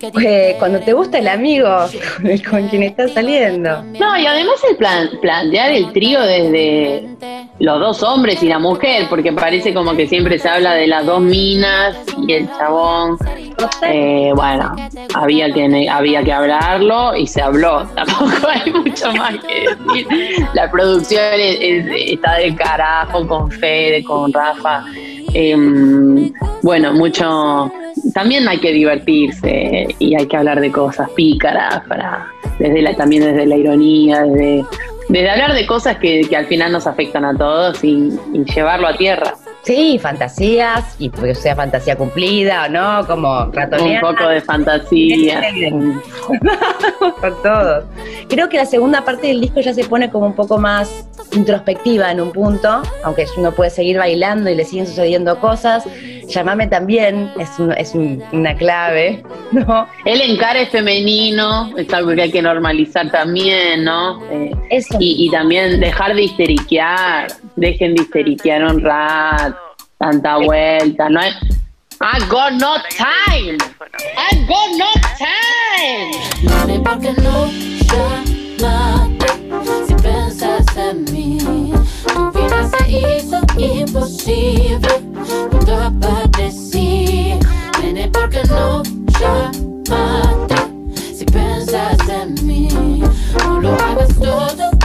[0.00, 1.68] Eh, cuando te gusta el amigo
[2.48, 3.82] con, quien estás saliendo.
[3.98, 7.08] No, y además el plan, plantear el trío desde
[7.58, 11.06] los dos hombres y la mujer, porque parece como que siempre se habla de las
[11.06, 13.16] dos minas y el chabón.
[13.82, 14.74] Eh, bueno,
[15.14, 17.86] había que había que hablarlo y se habló.
[17.94, 20.06] Tampoco hay mucho más que decir.
[20.54, 24.84] La producción es- es- está de carajo con Fede, con Rafa.
[25.34, 27.70] Em, bueno, mucho.
[28.14, 33.24] También hay que divertirse y hay que hablar de cosas pícaras para desde la, también
[33.24, 37.82] desde la ironía, desde, hablar de cosas que, que al final nos afectan a todos
[37.82, 38.10] y
[38.54, 39.34] llevarlo a tierra.
[39.64, 44.00] Sí, fantasías, y que sea fantasía cumplida o no, como Un ratonear.
[44.02, 45.40] poco de fantasía.
[47.20, 47.84] con todos.
[48.28, 52.10] Creo que la segunda parte del disco ya se pone como un poco más introspectiva
[52.10, 55.84] en un punto, aunque uno puede seguir bailando y le siguen sucediendo cosas.
[56.28, 59.22] Llamame también, es, un- es un- una clave,
[59.52, 59.86] ¿no?
[60.04, 64.22] El encare femenino es algo que hay que normalizar también, ¿no?
[64.30, 64.96] Eh, Eso.
[64.98, 69.51] y, y también dejar de histeriquear, dejen de histeriquear un rato,
[70.02, 71.32] tanta vuelta, no hay...
[72.00, 73.56] I got no time,
[74.18, 76.10] I got no time.
[76.42, 77.46] Nene, ¿por qué no
[78.58, 79.26] llamaste
[79.86, 81.38] si pensas en mí?
[82.12, 84.88] Tu vida se hizo imposible
[85.50, 87.38] cuando aparecí.
[87.80, 88.82] Nene, ¿por qué no
[89.20, 90.56] llamaste
[91.16, 93.04] si piensas en mí?
[93.44, 94.81] No lo hagas todo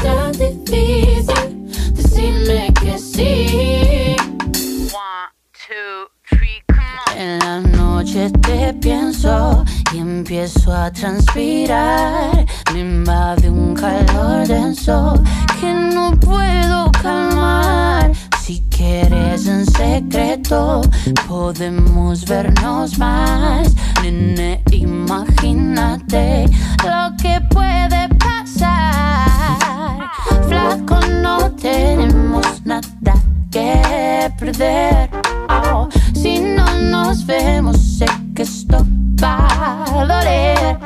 [7.20, 12.46] En la noche te pienso y empiezo a transpirar.
[12.72, 15.16] Me invade un calor denso
[15.60, 18.12] que no puedo calmar.
[18.40, 20.82] Si quieres en secreto,
[21.28, 23.74] podemos vernos más.
[24.04, 26.46] Nene, imagínate
[26.84, 30.08] lo que puede pasar.
[30.48, 33.16] Flaco, no tenemos nada
[33.50, 35.10] que perder.
[35.50, 35.90] Oh,
[36.22, 38.86] si no nos vemos, sé que esto
[39.22, 40.80] va a doler.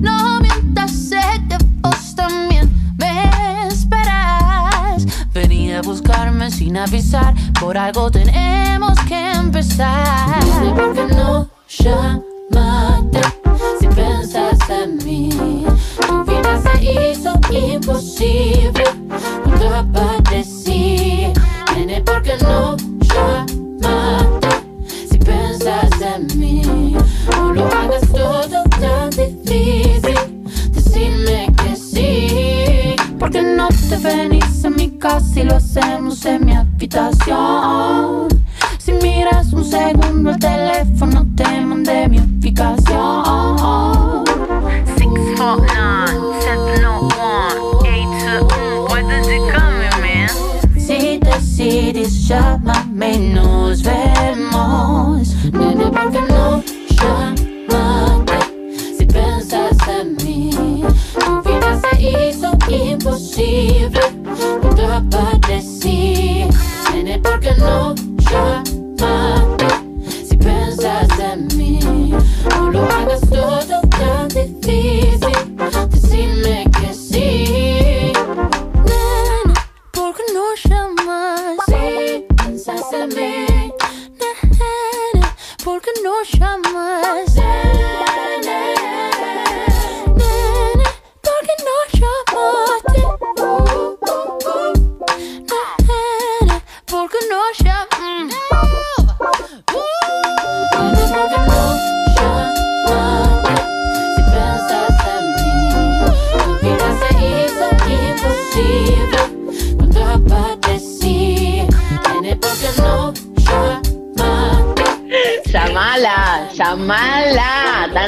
[0.00, 5.06] No mientas, sé que vos también me esperas.
[5.32, 8.35] Vení a buscarme sin avisar, por algo tenemos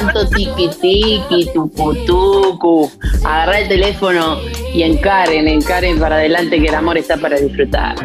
[0.09, 2.91] Tanto tiki tiki, tucu tucu.
[3.23, 4.39] Agarra el teléfono
[4.73, 7.95] y encaren, encaren para adelante que el amor está para disfrutar.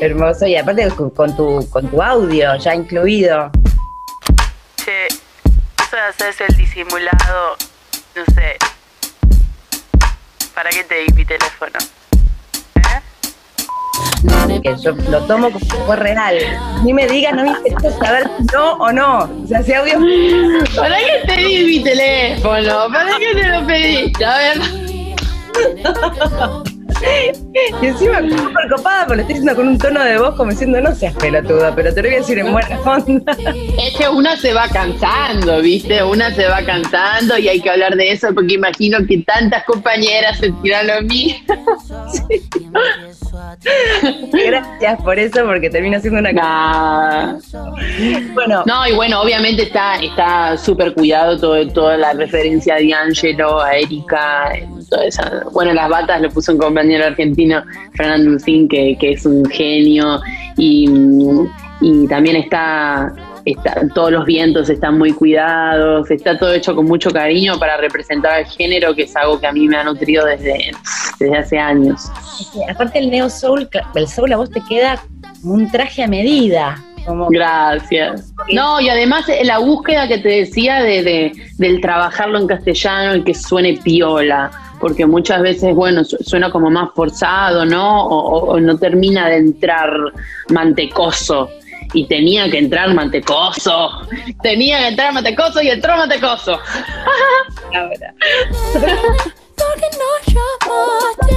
[0.00, 3.50] Hermoso, y aparte con, con tu, con tu audio ya incluido.
[4.76, 7.56] Che, eso de hacerse el disimulado,
[8.14, 8.56] no sé.
[10.54, 11.78] ¿Para qué te di mi teléfono?
[14.62, 16.36] Que yo lo tomo como real.
[16.84, 19.20] Ni me digas, no me interesa saber si no o no.
[19.20, 19.98] O sea, si audio.
[20.76, 22.88] ¿Para qué te di mi teléfono?
[22.92, 24.24] ¿Para qué te lo pediste?
[24.24, 24.60] A ver.
[27.82, 30.80] Y encima súper copada, pero lo estoy diciendo con un tono de voz como diciendo,
[30.80, 33.36] no seas pelotuda, pero te lo voy a decir en buena onda.
[33.80, 36.02] Es que una se va cansando, ¿viste?
[36.02, 40.38] Una se va cansando y hay que hablar de eso porque imagino que tantas compañeras
[40.38, 41.54] se tiran lo mismo.
[44.32, 47.38] Gracias por eso, porque termina siendo una Nah.
[48.34, 53.60] Bueno, No, y bueno, obviamente está está súper cuidado todo, toda la referencia a D'Angelo,
[53.60, 54.52] a Erika,
[54.90, 55.44] toda esa.
[55.52, 57.62] Bueno, las batas lo puso un compañero argentino,
[57.94, 60.20] Fernando Lucín, que, que es un genio,
[60.56, 60.86] y,
[61.80, 63.12] y también está,
[63.44, 63.80] está.
[63.94, 68.46] Todos los vientos están muy cuidados, está todo hecho con mucho cariño para representar el
[68.46, 70.72] género, que es algo que a mí me ha nutrido desde,
[71.18, 72.10] desde hace años.
[72.68, 75.00] aparte el neo soul, el soul a vos te queda
[75.40, 76.76] como un traje a medida.
[77.06, 78.30] Como Gracias.
[78.52, 83.16] No, y además eh, la búsqueda que te decía de, de- del trabajarlo en castellano
[83.16, 84.50] y que suene piola,
[84.80, 88.04] porque muchas veces, bueno, su- suena como más forzado, ¿no?
[88.06, 89.90] O, o- no termina de entrar
[90.48, 91.50] mantecoso.
[91.92, 93.90] Y tenía que entrar mantecoso.
[94.42, 96.58] Tenía que entrar mantecoso y entró mantecoso.
[99.56, 101.36] Porque no llamaste.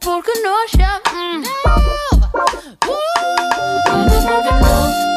[0.00, 0.60] Porque no.
[3.94, 5.09] Tienes porque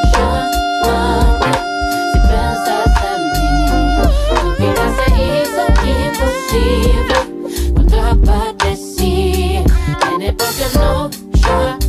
[10.56, 11.83] Tienes porque no llamaste.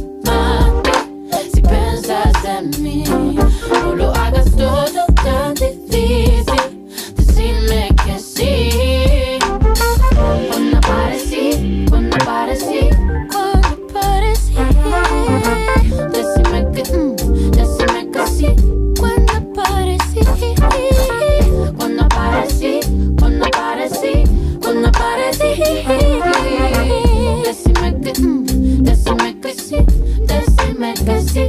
[29.75, 29.85] Sí,
[30.27, 31.45] decime que sí.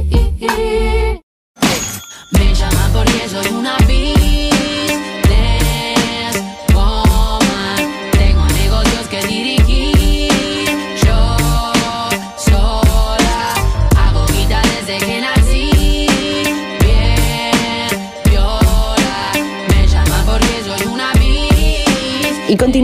[2.32, 4.15] Me llama porque soy una business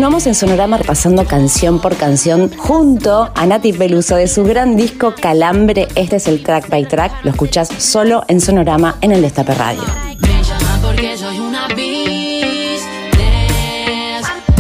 [0.02, 5.14] continuamos en Sonorama repasando canción por canción junto a Nati Peluso de su gran disco
[5.14, 5.86] Calambre.
[5.94, 7.24] Este es el track by track.
[7.24, 9.84] Lo escuchás solo en Sonorama en el Destape Radio.
[10.18, 12.82] Me llama porque soy una business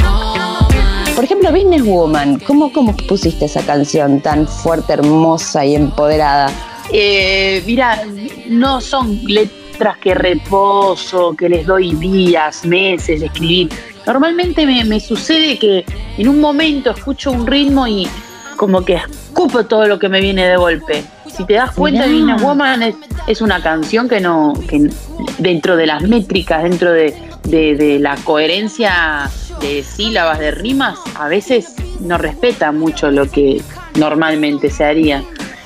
[0.04, 1.14] woman.
[1.16, 2.38] Por ejemplo, Business Woman.
[2.46, 6.52] ¿Cómo, ¿Cómo pusiste esa canción tan fuerte, hermosa y empoderada?
[6.92, 8.04] Eh, mira,
[8.48, 13.70] no son letras que reposo, que les doy días, meses de escribir.
[14.06, 15.84] Normalmente me, me sucede que
[16.18, 18.08] en un momento escucho un ritmo y
[18.56, 21.04] como que escupo todo lo que me viene de golpe.
[21.34, 22.12] Si te das cuenta, Mirá.
[22.34, 22.94] Business Woman es,
[23.26, 24.90] es una canción que no, que
[25.38, 29.30] dentro de las métricas, dentro de, de- de la coherencia
[29.60, 33.62] de sílabas, de rimas, a veces no respeta mucho lo que
[33.96, 35.22] normalmente se haría.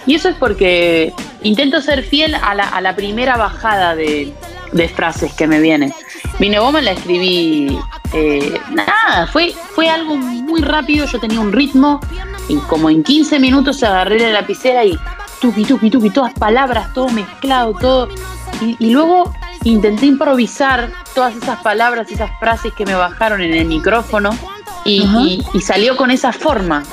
[0.06, 1.12] Y eso es porque
[1.42, 4.32] intento ser fiel a la, a la primera bajada de,
[4.72, 5.92] de frases que me vienen.
[6.38, 7.76] Mi Woman la escribí,
[8.12, 12.00] eh, nada, fue, fue algo muy rápido, yo tenía un ritmo
[12.48, 14.98] y como en 15 minutos agarré la lapicera y
[15.40, 18.08] tuki, tuki, tuki, todas palabras, todo mezclado, todo.
[18.60, 19.32] Y, y luego
[19.64, 24.30] intenté improvisar todas esas palabras, esas frases que me bajaron en el micrófono
[24.84, 26.84] y, y- y salió con esa forma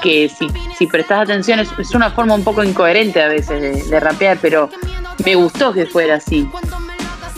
[0.00, 0.48] que si,
[0.78, 4.38] si prestas atención es, es una forma un poco incoherente a veces de, de rapear,
[4.40, 4.68] pero
[5.24, 6.48] me gustó que fuera así.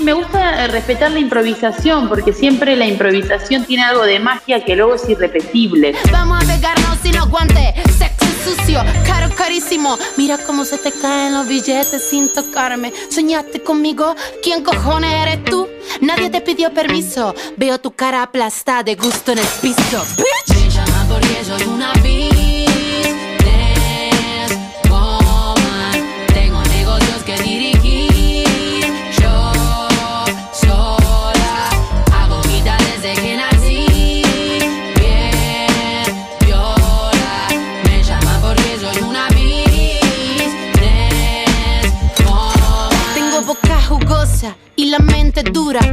[0.05, 4.77] Me gusta eh, respetar la improvisación porque siempre la improvisación tiene algo de magia que
[4.77, 5.95] luego es irrepetible.
[6.13, 7.73] Vamos a pegarnos sin aguante.
[7.97, 9.99] Sexy precio, caro, carísimo.
[10.17, 12.93] Mira cómo se te caen los billetes sin tocarme.
[13.11, 14.15] ¿Soñaste conmigo?
[14.43, 15.69] ¿Quién cojones eres tú?
[16.01, 17.35] Nadie te pidió permiso.
[17.57, 20.05] Veo tu cara aplastada de gusto en el piso.
[20.19, 20.57] Bitch.
[20.57, 21.94] Me llama porque soy una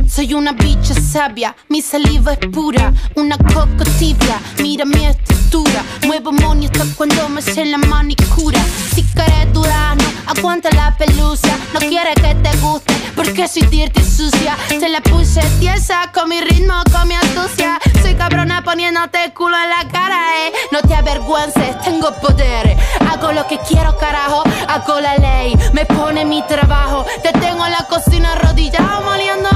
[0.08, 2.94] Soy una bicha sabia, mi saliva es pura.
[3.16, 5.84] Una coco tibia, mira mi estructura.
[6.06, 8.60] Muevo money hasta cuando me sé la manicura.
[8.94, 11.58] Si quieres durazno, aguanta la pelusa.
[11.74, 14.56] No quiere que te guste, porque soy dirty sucia.
[14.70, 17.80] Te la puse tiesa con mi ritmo, con mi astucia.
[18.04, 20.54] Soy cabrona poniéndote culo en la cara, eh.
[20.72, 22.78] No te avergüences, tengo poder.
[23.12, 24.44] Hago lo que quiero, carajo.
[24.68, 27.04] Hago la ley, me pone mi trabajo.
[27.24, 29.50] Te tengo en la cocina arrodillado, moliendo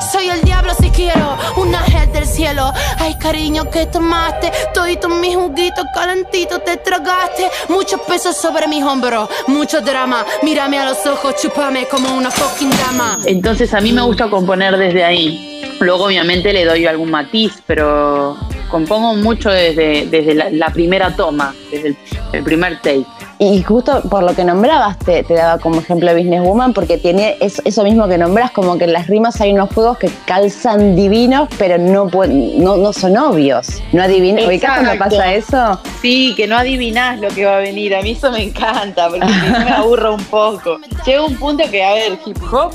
[0.00, 2.72] soy el diablo si quiero, un ángel del cielo.
[2.98, 4.50] Ay, cariño, que tomaste?
[4.74, 7.50] Todito mi juguito calentito te tragaste.
[7.68, 10.24] Mucho peso sobre mis hombros, mucho drama.
[10.42, 13.18] Mírame a los ojos, chúpame como una fucking dama.
[13.26, 15.76] Entonces a mí me gusta componer desde ahí.
[15.80, 18.36] Luego obviamente le doy algún matiz, pero
[18.68, 21.96] compongo mucho desde, desde la, primera toma, desde
[22.32, 23.06] el primer take.
[23.40, 27.62] Y justo por lo que nombrabas, te, te daba como ejemplo Businesswoman, porque tiene eso,
[27.64, 31.48] eso mismo que nombras, como que en las rimas hay unos juegos que calzan divinos,
[31.56, 33.80] pero no, no, no son obvios.
[33.92, 34.44] No adivinas.
[34.44, 35.80] ¿Ubicás cuando pasa eso?
[36.02, 37.94] Sí, que no adivinás lo que va a venir.
[37.94, 39.26] A mí eso me encanta, porque
[39.64, 40.78] me aburro un poco.
[41.06, 42.72] Llega un punto que, a ver, hip hop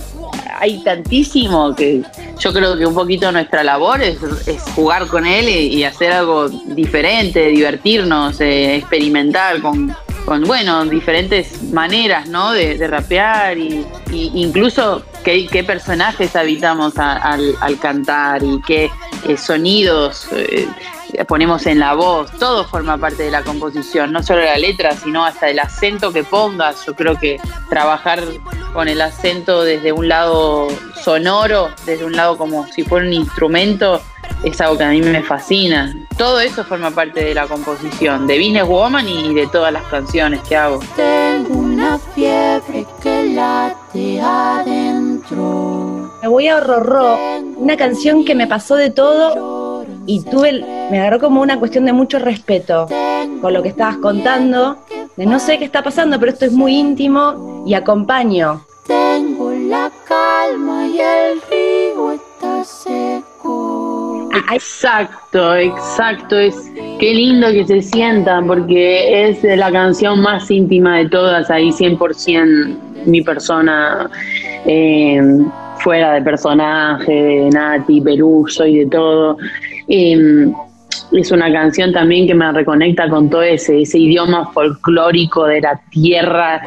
[0.59, 2.03] hay tantísimo que
[2.39, 6.14] yo creo que un poquito nuestra labor es, es jugar con él y, y hacer
[6.14, 9.93] algo diferente, divertirnos, eh, experimentar con,
[10.26, 12.51] con, bueno, diferentes maneras, ¿no?
[12.51, 18.89] De, rapear y, incluso qué, personajes habitamos al cantar y qué
[19.28, 20.67] eh, sonidos eh,
[21.28, 25.26] ponemos en la voz, todo forma parte de la composición, no solo la letra, sino
[25.26, 26.86] hasta el acento que pongas.
[26.86, 27.39] Yo creo que
[27.70, 28.22] trabajar
[28.74, 30.68] con el acento desde un lado
[31.03, 34.01] sonoro, desde un lado como si fuera un instrumento,
[34.43, 35.95] es algo que a mí me fascina.
[36.18, 40.41] Todo eso forma parte de la composición, de Business Woman y de todas las canciones
[40.41, 40.80] que hago.
[40.95, 46.11] Tengo una fiebre que late adentro.
[46.22, 47.18] Me voy a Rorró,
[47.57, 49.62] una canción que me pasó de todo
[50.06, 52.88] y tuve, el- me agarró como una cuestión de mucho respeto
[53.41, 54.78] con lo que estabas contando,
[55.18, 58.62] de no sé qué está pasando, pero esto es muy íntimo y acompaño.
[58.88, 64.30] Tengo la calma y el río está seco.
[64.51, 66.38] Exacto, exacto.
[66.38, 66.56] Es
[66.99, 71.49] qué lindo que se sienta porque es la canción más íntima de todas.
[71.49, 74.10] Ahí 100% mi persona
[74.66, 75.22] eh,
[75.84, 79.38] fuera de personaje, de Nati, Peruso y de todo.
[79.88, 80.47] Eh,
[81.11, 86.61] es una canción también que me reconecta con todo ese, idioma folclórico de la tierra.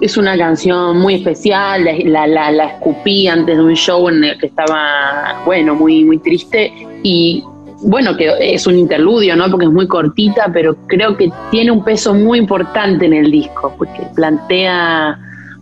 [0.00, 4.46] Es una canción muy especial, la, la escupí antes de un show en el que
[4.46, 7.44] estaba, bueno, muy, muy triste y
[7.82, 9.50] bueno, que es un interludio, ¿no?
[9.50, 13.74] Porque es muy cortita, pero creo que tiene un peso muy importante en el disco,
[13.76, 15.18] porque plantea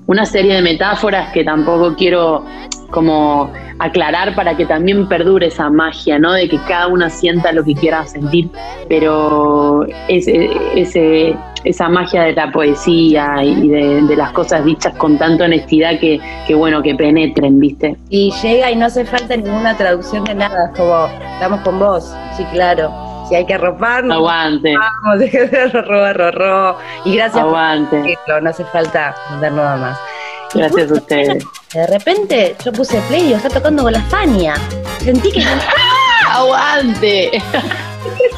[0.07, 2.45] una serie de metáforas que tampoco quiero
[2.93, 6.33] como aclarar para que también perdure esa magia, ¿no?
[6.33, 8.49] De que cada una sienta lo que quiera sentir,
[8.89, 15.19] pero ese, ese, esa magia de la poesía y de, de las cosas dichas con
[15.19, 17.97] tanta honestidad que, que, bueno, que penetren, ¿viste?
[18.09, 22.15] Y llega y no hace falta ninguna traducción de nada, es como, estamos con vos,
[22.37, 22.93] sí, claro.
[23.29, 25.25] Si hay que arroparnos, Aguante, vamos,
[25.73, 26.77] rorró, rorró.
[27.05, 27.97] Y gracias aguante.
[27.97, 29.99] por decirlo, no hace falta dar nada más.
[30.55, 31.45] Gracias a ustedes.
[31.73, 34.55] De repente yo puse play y está tocando con la Fania.
[35.03, 35.45] Sentí que
[36.29, 37.31] ¡Aguante!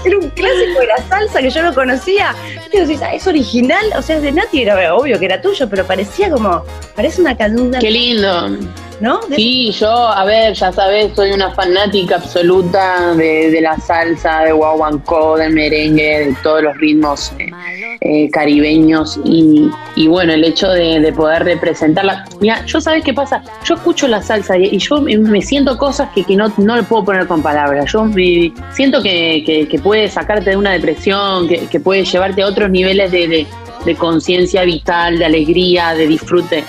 [0.04, 2.34] era un clásico de la salsa que yo no conocía.
[2.72, 3.84] Y decís, ah, ¿es original?
[3.96, 7.36] O sea, es de Nati, era obvio que era tuyo, pero parecía como, parece una
[7.36, 8.58] canción, ¡Qué lindo!
[9.01, 9.20] ¿No?
[9.28, 14.40] De- Sí, yo, a ver, ya sabes, soy una fanática absoluta de, de la salsa,
[14.40, 17.51] de guaguancó, del merengue, de todos los ritmos eh,
[18.01, 22.24] eh, caribeños y, y bueno, el hecho de, de poder representarla.
[22.40, 26.24] Mira, yo sabes qué pasa, yo escucho la salsa y, yo me, siento cosas que,
[26.24, 27.90] que no, no le puedo poner con palabras.
[27.92, 32.47] Yo me siento que, que- puede sacarte de una depresión, que, que puede llevarte a
[32.47, 33.47] otros niveles de, de-
[33.84, 36.64] de conciencia vital, de alegría, de disfrute.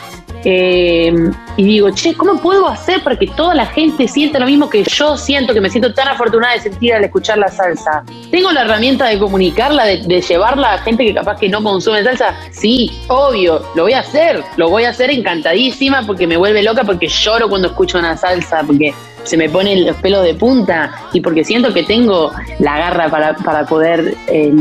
[0.45, 1.11] Eh,
[1.57, 4.83] y digo, che, ¿cómo puedo hacer para que toda la gente sienta lo mismo que
[4.83, 8.03] yo siento, que me siento tan afortunada de sentir al escuchar la salsa?
[8.29, 12.03] ¿Tengo la herramienta de comunicarla, de, de llevarla a gente que capaz que no consume
[12.03, 12.35] salsa?
[12.51, 16.83] Sí, obvio, lo voy a hacer, lo voy a hacer encantadísima porque me vuelve loca,
[16.83, 18.93] porque lloro cuando escucho una salsa, porque
[19.25, 23.35] se me ponen los pelos de punta y porque siento que tengo la garra para,
[23.35, 24.53] para poder eh,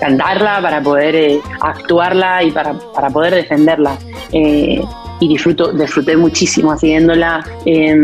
[0.00, 3.96] cantarla, para poder eh, actuarla y para, para poder defenderla.
[4.32, 4.82] Eh,
[5.22, 7.46] y disfruto, disfruté muchísimo haciéndola.
[7.64, 7.94] Eh,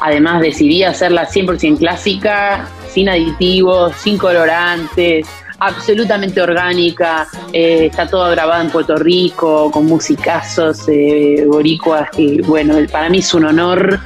[0.00, 5.26] además decidí hacerla 100% clásica, sin aditivos, sin colorantes,
[5.60, 7.26] absolutamente orgánica.
[7.52, 13.18] Eh, está todo grabado en Puerto Rico, con musicazos eh, boricuas, que bueno, para mí
[13.18, 14.00] es un honor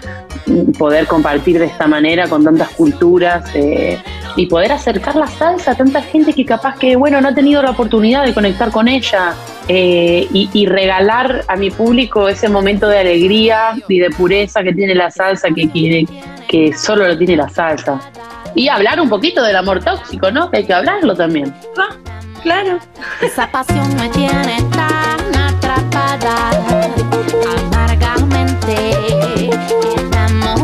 [0.78, 3.98] poder compartir de esta manera con tantas culturas eh,
[4.36, 7.62] y poder acercar la salsa a tanta gente que capaz que, bueno, no ha tenido
[7.62, 9.34] la oportunidad de conectar con ella
[9.68, 14.72] eh, y, y regalar a mi público ese momento de alegría y de pureza que
[14.72, 16.06] tiene la salsa, que, que,
[16.48, 18.00] que solo lo tiene la salsa.
[18.54, 20.50] Y hablar un poquito del amor tóxico, ¿no?
[20.50, 21.54] Que hay que hablarlo también.
[22.42, 22.78] Claro.
[23.20, 26.50] Esa pasión me tiene tan atrapada,
[27.72, 28.92] amargamente
[29.96, 30.63] enamorada.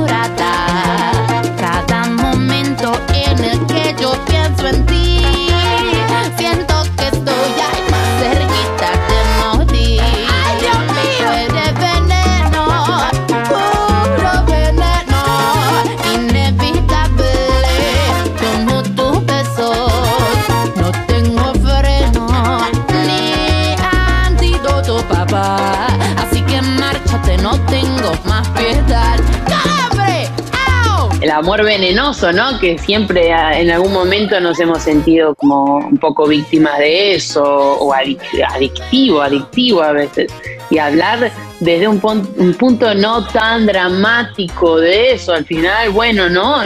[31.40, 32.58] Amor venenoso, ¿no?
[32.60, 37.42] Que siempre ah, en algún momento nos hemos sentido como un poco víctimas de eso,
[37.44, 38.20] o adic-
[38.54, 40.32] adictivo, adictivo a veces.
[40.70, 42.00] Y hablar desde un,
[42.36, 46.62] un punto no tan dramático de eso, al final, bueno, ¿no?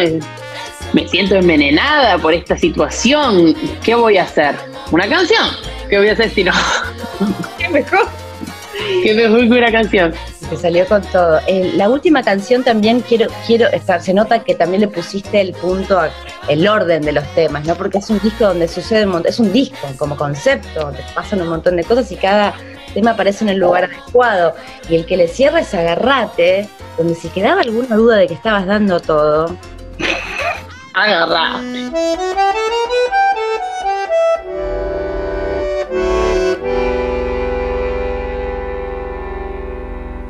[0.92, 3.54] Me siento envenenada por esta situación.
[3.82, 4.54] ¿Qué voy a hacer?
[4.90, 5.48] ¿Una canción?
[5.88, 6.52] ¿Qué voy a hacer si no?
[7.58, 8.06] Qué mejor.
[9.02, 10.14] ¿Qué mejor que una canción?
[10.50, 11.40] Te salió con todo.
[11.74, 15.98] La última canción también quiero, quiero estar, se nota que también le pusiste el punto,
[15.98, 16.10] a-
[16.48, 17.74] el orden de los temas, ¿no?
[17.74, 21.40] Porque es un disco donde sucede un montón, es un disco como concepto, donde pasan
[21.42, 22.54] un montón de cosas y cada
[22.92, 24.54] tema aparece en el lugar adecuado.
[24.88, 26.68] Y el que le cierra es Agarrate,
[26.98, 29.56] donde si quedaba alguna duda de que estabas dando todo,
[30.96, 31.58] Agarrá.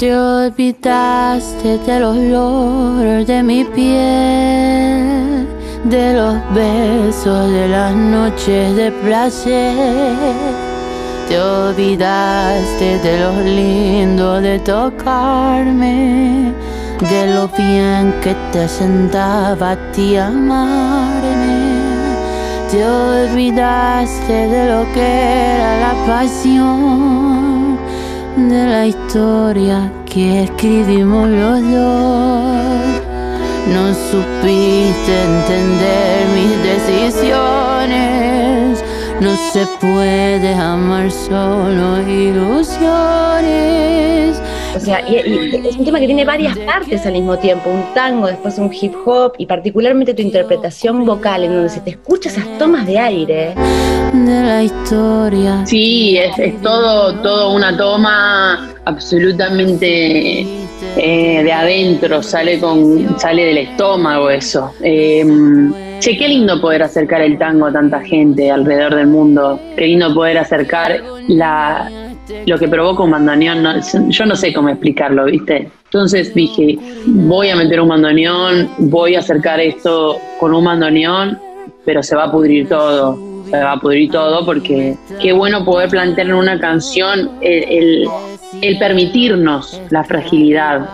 [0.04, 5.48] Te olvidaste del olor de mi piel,
[5.84, 10.12] de los besos de las noches de placer.
[11.26, 16.52] Te olvidaste de lo lindo de tocarme,
[17.00, 21.80] de lo bien que te sentaba a ti amarme.
[22.70, 27.53] Te olvidaste de lo que era la pasión,
[28.36, 33.00] de la historia que escribimos los dos.
[33.72, 38.04] No supiste entender mis decisiones.
[39.20, 42.84] No se puede amar solo ilusiones.
[44.74, 47.94] O sea, y, y es un tema que tiene varias partes al mismo tiempo, un
[47.94, 52.28] tango, después un hip hop y particularmente tu interpretación vocal en donde se te escucha
[52.28, 53.54] esas tomas de aire.
[54.12, 55.64] De la historia.
[55.66, 60.46] Sí, es, es todo, todo una toma absolutamente
[60.96, 64.72] eh, de adentro, sale con, sale del estómago eso.
[64.82, 65.24] Eh,
[66.00, 69.58] che, qué lindo poder acercar el tango a tanta gente alrededor del mundo.
[69.76, 71.90] Qué lindo poder acercar la,
[72.46, 73.62] lo que provoca un bandoneón.
[73.62, 73.74] no-
[74.08, 75.70] yo no sé cómo explicarlo, ¿viste?
[75.84, 81.38] Entonces dije, voy a meter un bandoneón, voy a acercar esto con un bandoneón,
[81.84, 85.90] pero se va a pudrir todo se va a pudrir todo porque qué bueno poder
[85.90, 88.08] plantear en una canción el, el-
[88.62, 90.88] el permitirnos la fragilidad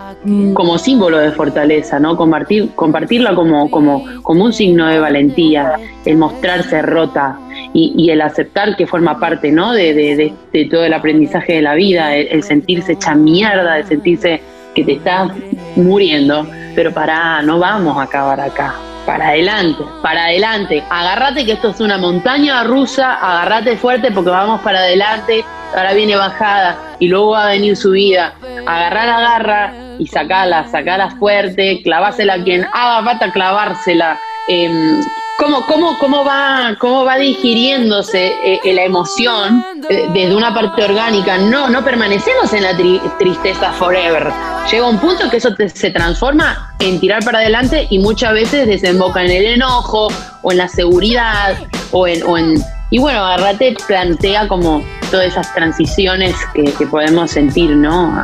[0.53, 2.17] como símbolo de fortaleza, ¿no?
[2.17, 5.73] Compartir, compartirla como, como, como un signo de valentía,
[6.05, 7.39] el mostrarse rota
[7.73, 9.73] y, y el aceptar que forma parte, ¿no?
[9.73, 10.33] De,
[10.69, 14.41] todo el aprendizaje de la vida, el, el sentirse hecha mierda, el sentirse
[14.75, 15.31] que te estás
[15.75, 18.75] muriendo, pero para, no vamos a acabar acá.
[19.05, 20.83] Para adelante, para adelante.
[20.89, 25.43] Agárrate que esto es una montaña rusa, agárrate fuerte porque vamos para adelante.
[25.75, 28.33] Ahora viene bajada y luego va a venir subida.
[28.67, 34.19] Agarrar la garra y sacala, sacala fuerte, clavásela a quien haga falta clavársela.
[34.47, 35.01] Em,
[35.41, 40.83] cómo, cómo, cómo, va, cómo va digiriéndose eh, eh, la emoción eh, desde una parte
[40.83, 41.39] orgánica.
[41.39, 44.31] No, no permanecemos en la tri- tristeza forever.
[44.71, 49.23] Llega un punto que eso se transforma en tirar para adelante y muchas veces desemboca
[49.23, 50.09] en el enojo
[50.43, 51.57] o en la seguridad
[51.91, 52.21] o en...
[52.23, 52.63] o en-
[52.93, 58.23] y bueno, Agarrate plantea como todas esas transiciones que podemos sentir, ¿no?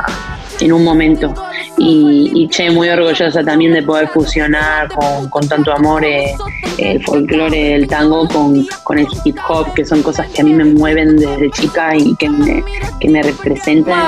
[0.60, 1.34] En un momento.
[1.76, 4.88] Y, y, che, muy orgullosa también de poder fusionar
[5.30, 6.34] con, tanto amor eh,
[6.78, 10.52] el folclore del tango con, con el hip hop, que son cosas que a mí
[10.52, 12.64] me mueven desde chica y que me,
[13.00, 13.98] que me representan.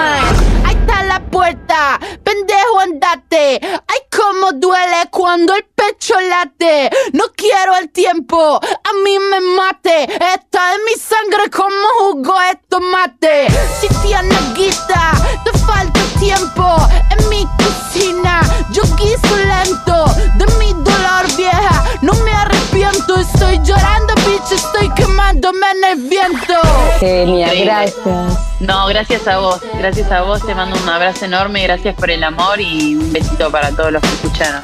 [0.64, 3.60] Ahí está la puerta, pendejo andate.
[3.62, 6.90] Ay, cómo duele cuando el pecho late.
[7.12, 10.04] No quiero el tiempo, a mí me mate.
[10.04, 13.46] Está en mi sangre como jugo de tomate.
[13.80, 15.12] Si tienes guita,
[15.44, 16.76] te falta tiempo.
[17.10, 20.04] En mi cocina, yo guiso lento.
[20.36, 23.18] De mi dolor vieja, no me arrepiento.
[23.18, 26.54] Estoy llorando, bitch, estoy quemándome en el viento.
[27.00, 28.38] Genia, gracias.
[28.60, 32.22] No, gracias a vos, gracias a vos, te mando un abrazo enorme, gracias por el
[32.22, 34.62] amor y un besito para todos los que escucharon.